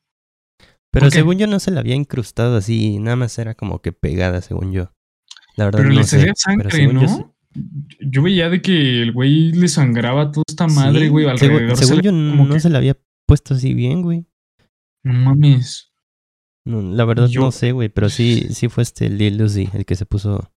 [0.93, 4.41] Pero según yo no se la había incrustado así, nada más era como que pegada,
[4.41, 4.93] según yo.
[5.57, 7.07] La verdad Pero no le salía sangre, según yo.
[7.07, 7.37] ¿no?
[8.01, 11.76] Yo veía de que el güey le sangraba toda esta madre, Sí, güey, alrededor.
[11.76, 14.26] Según, se le- yo como no que- se la había puesto así bien, güey.
[15.05, 15.93] No mames.
[16.66, 19.84] No, la verdad Yo- no sé, güey, pero sí, sí fue este Lil Lucy el
[19.84, 20.51] que se puso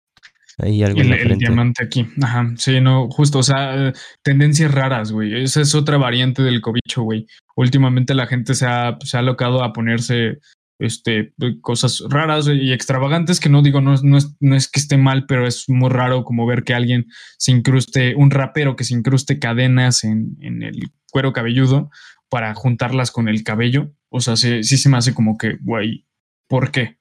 [0.60, 2.08] Hay algo en El, el diamante aquí.
[2.22, 2.52] Ajá.
[2.58, 3.40] Sí, no, justo.
[3.40, 3.94] O sea,
[4.24, 5.42] tendencias raras, güey.
[5.44, 7.26] Esa es otra variante del cobicho, güey.
[7.56, 10.40] Últimamente la gente se ha, se ha locado a ponerse
[10.82, 14.80] este, cosas raras y extravagantes que no digo, no, es- no, es, no es que
[14.80, 17.08] esté mal, pero es muy raro como ver que alguien
[17.38, 20.80] se incruste, un rapero que se incruste cadenas en, en el
[21.12, 21.90] cuero cabelludo
[22.30, 23.92] para juntarlas con el cabello.
[24.10, 26.06] O sea, sí, sí se me hace como que, güey,
[26.48, 26.98] ¿por qué?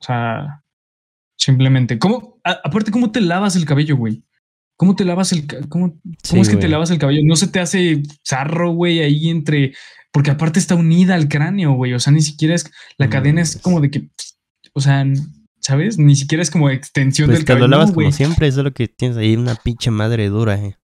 [0.00, 0.62] O sea,
[1.36, 2.38] simplemente, ¿cómo?
[2.44, 4.24] a- aparte, ¿cómo te lavas el cabello, güey?
[4.78, 7.22] ¿Cómo te lavas el cómo, cómo es que te lavas el cabello?
[7.24, 9.72] No se te hace zarro, güey, ahí entre.
[10.12, 11.94] Porque aparte está unida al cráneo, güey.
[11.94, 12.70] O sea, ni siquiera es.
[12.98, 14.10] La No cadena es como de que.
[14.74, 15.04] O sea,
[15.60, 15.98] ¿sabes?
[15.98, 17.68] Ni siquiera es como extensión Pues del cabello.
[17.68, 20.76] lo lavas como siempre, solo que tienes ahí una pinche madre dura, eh.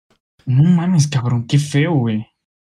[0.47, 2.25] No mames, cabrón, qué feo, güey.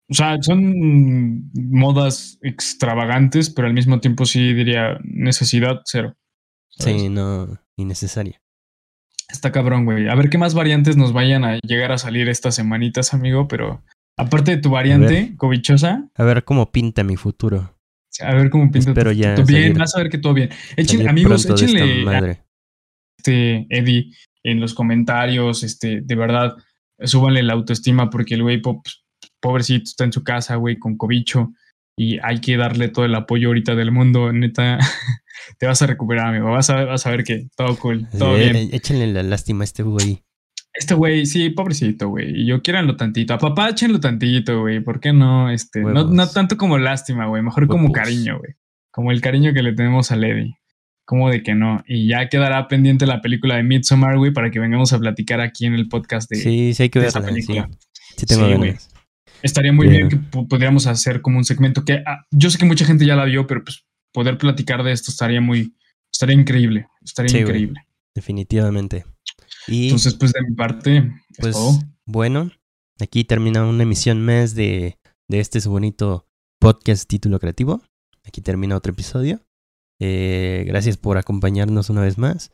[0.09, 6.15] O sea, son modas extravagantes, pero al mismo tiempo sí diría necesidad cero.
[6.69, 7.01] ¿sabes?
[7.01, 8.41] Sí, no, innecesaria.
[9.29, 10.07] Está cabrón, güey.
[10.07, 13.47] A ver qué más variantes nos vayan a llegar a salir estas semanitas, amigo.
[13.47, 13.83] Pero
[14.17, 17.73] aparte de tu variante cobichosa, A ver cómo pinta mi futuro.
[18.21, 19.73] a ver cómo pinta Espero tu- ya todo bien.
[19.77, 20.49] Vas a ver que todo bien.
[20.75, 22.43] Echen, amigos, échenle a madre.
[23.17, 24.11] este Eddie
[24.43, 25.63] en los comentarios.
[25.63, 26.55] Este, de verdad,
[27.03, 28.81] súbanle la autoestima porque el güey, po-
[29.41, 31.51] pobrecito, está en su casa, güey, con cobicho.
[31.99, 34.31] Y hay que darle todo el apoyo ahorita del mundo.
[34.31, 34.77] Neta,
[35.57, 36.51] te vas a recuperar, amigo.
[36.51, 38.55] Vas a, vas a ver que todo cool, todo Eh, bien.
[38.55, 40.23] eh, Échenle la lástima a este güey.
[40.73, 42.41] Este güey, sí, pobrecito, güey.
[42.41, 43.33] Y yo quiéranlo tantito.
[43.33, 44.79] Apapáchenlo tantito, güey.
[44.79, 45.49] ¿Por qué no?
[45.49, 47.41] Este, no, no tanto como lástima, güey.
[47.41, 48.53] Mejor como cariño, güey.
[48.91, 50.53] Como el cariño que le tenemos a Lady.
[51.03, 51.83] Como de que no.
[51.87, 55.65] Y ya quedará pendiente la película de Midsommar, güey, para que vengamos a platicar aquí
[55.65, 57.41] en el podcast de, Sí, sí hay que de esa verla.
[57.41, 57.69] Sí, película.
[58.15, 58.67] sí tengo Sí, güey.
[58.69, 58.89] ganas.
[59.43, 60.07] Estaría muy Bien.
[60.07, 63.05] bien que pu- pudiéramos hacer como un segmento que ah, yo sé que mucha gente
[63.05, 65.75] ya la vio, pero pues poder platicar de esto estaría muy,
[66.11, 66.87] estaría increíble.
[67.01, 67.85] Estaría Sí, increíble.
[68.15, 69.05] Definitivamente.
[69.67, 71.79] Y Entonces, pues de mi parte, es pues todo.
[72.05, 72.51] bueno,
[72.99, 74.97] aquí termina una emisión más de,
[75.29, 76.25] de este su bonito
[76.59, 77.81] podcast título creativo.
[78.25, 79.41] Aquí termina otro episodio.
[80.01, 82.51] Eh, gracias por acompañarnos una vez más.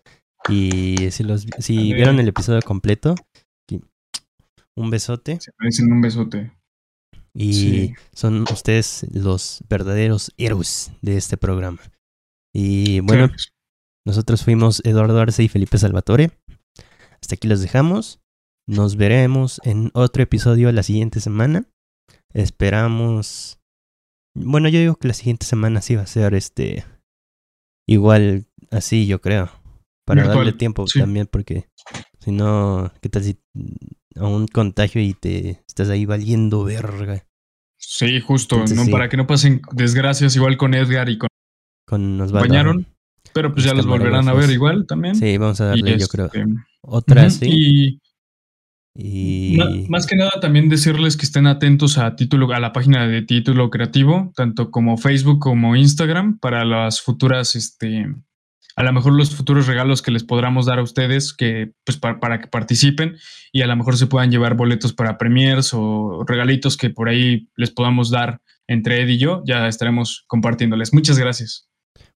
[0.50, 3.16] Y si, los, si vieron el episodio completo,
[4.76, 5.40] un besote.
[5.40, 6.52] Se merecen un besote.
[7.36, 7.94] Y Sí.
[8.14, 11.80] son ustedes los verdaderos héroes de este programa.
[12.54, 13.30] Y bueno,
[14.06, 16.32] nosotros fuimos Eduardo Arce y Felipe Salvatore.
[17.22, 18.20] Hasta aquí los dejamos.
[18.68, 21.66] Nos veremos en otro episodio la siguiente semana.
[22.34, 23.60] Esperamos.
[24.36, 26.86] Bueno, yo digo que la siguiente semana sí va a ser este.
[27.88, 29.50] Igual así, yo creo.
[30.06, 31.00] Para Virtual, darle tiempo sí.
[31.00, 31.70] también, porque
[32.20, 33.40] si no, ¿qué tal si
[34.16, 37.26] a un contagio y te estás ahí valiendo verga?
[37.78, 38.86] Sí, justo, Entonces, ¿no?
[38.86, 38.92] sí.
[38.92, 41.28] Para que no pasen desgracias igual con Edgar y con
[41.86, 42.48] Con Osvaldo.
[42.48, 42.88] bañaron,
[43.34, 45.16] pero pues ya Los los volverán a ver igual también.
[45.16, 46.26] Sí, vamos a Y darle, yo creo.
[46.28, 46.46] este,
[46.82, 48.00] Otra, ujú, sí.
[48.96, 49.88] Y Y.
[49.90, 53.70] más que nada también decirles que estén atentos a título, a la página de título
[53.72, 58.06] creativo, tanto como Facebook como Instagram, para las futuras, este,
[58.76, 62.20] a lo mejor los futuros regalos que les podamos dar a ustedes, que pues para,
[62.20, 63.18] para que participen
[63.52, 67.50] y a lo mejor se puedan llevar boletos para premiers o regalitos que por ahí
[67.56, 70.94] les podamos dar entre Ed y yo, ya estaremos compartiéndoles.
[70.94, 71.68] Muchas gracias.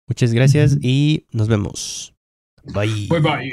[0.07, 2.15] Muchas gracias y nos vemos.
[2.63, 3.07] Bye.
[3.09, 3.51] Bye bye.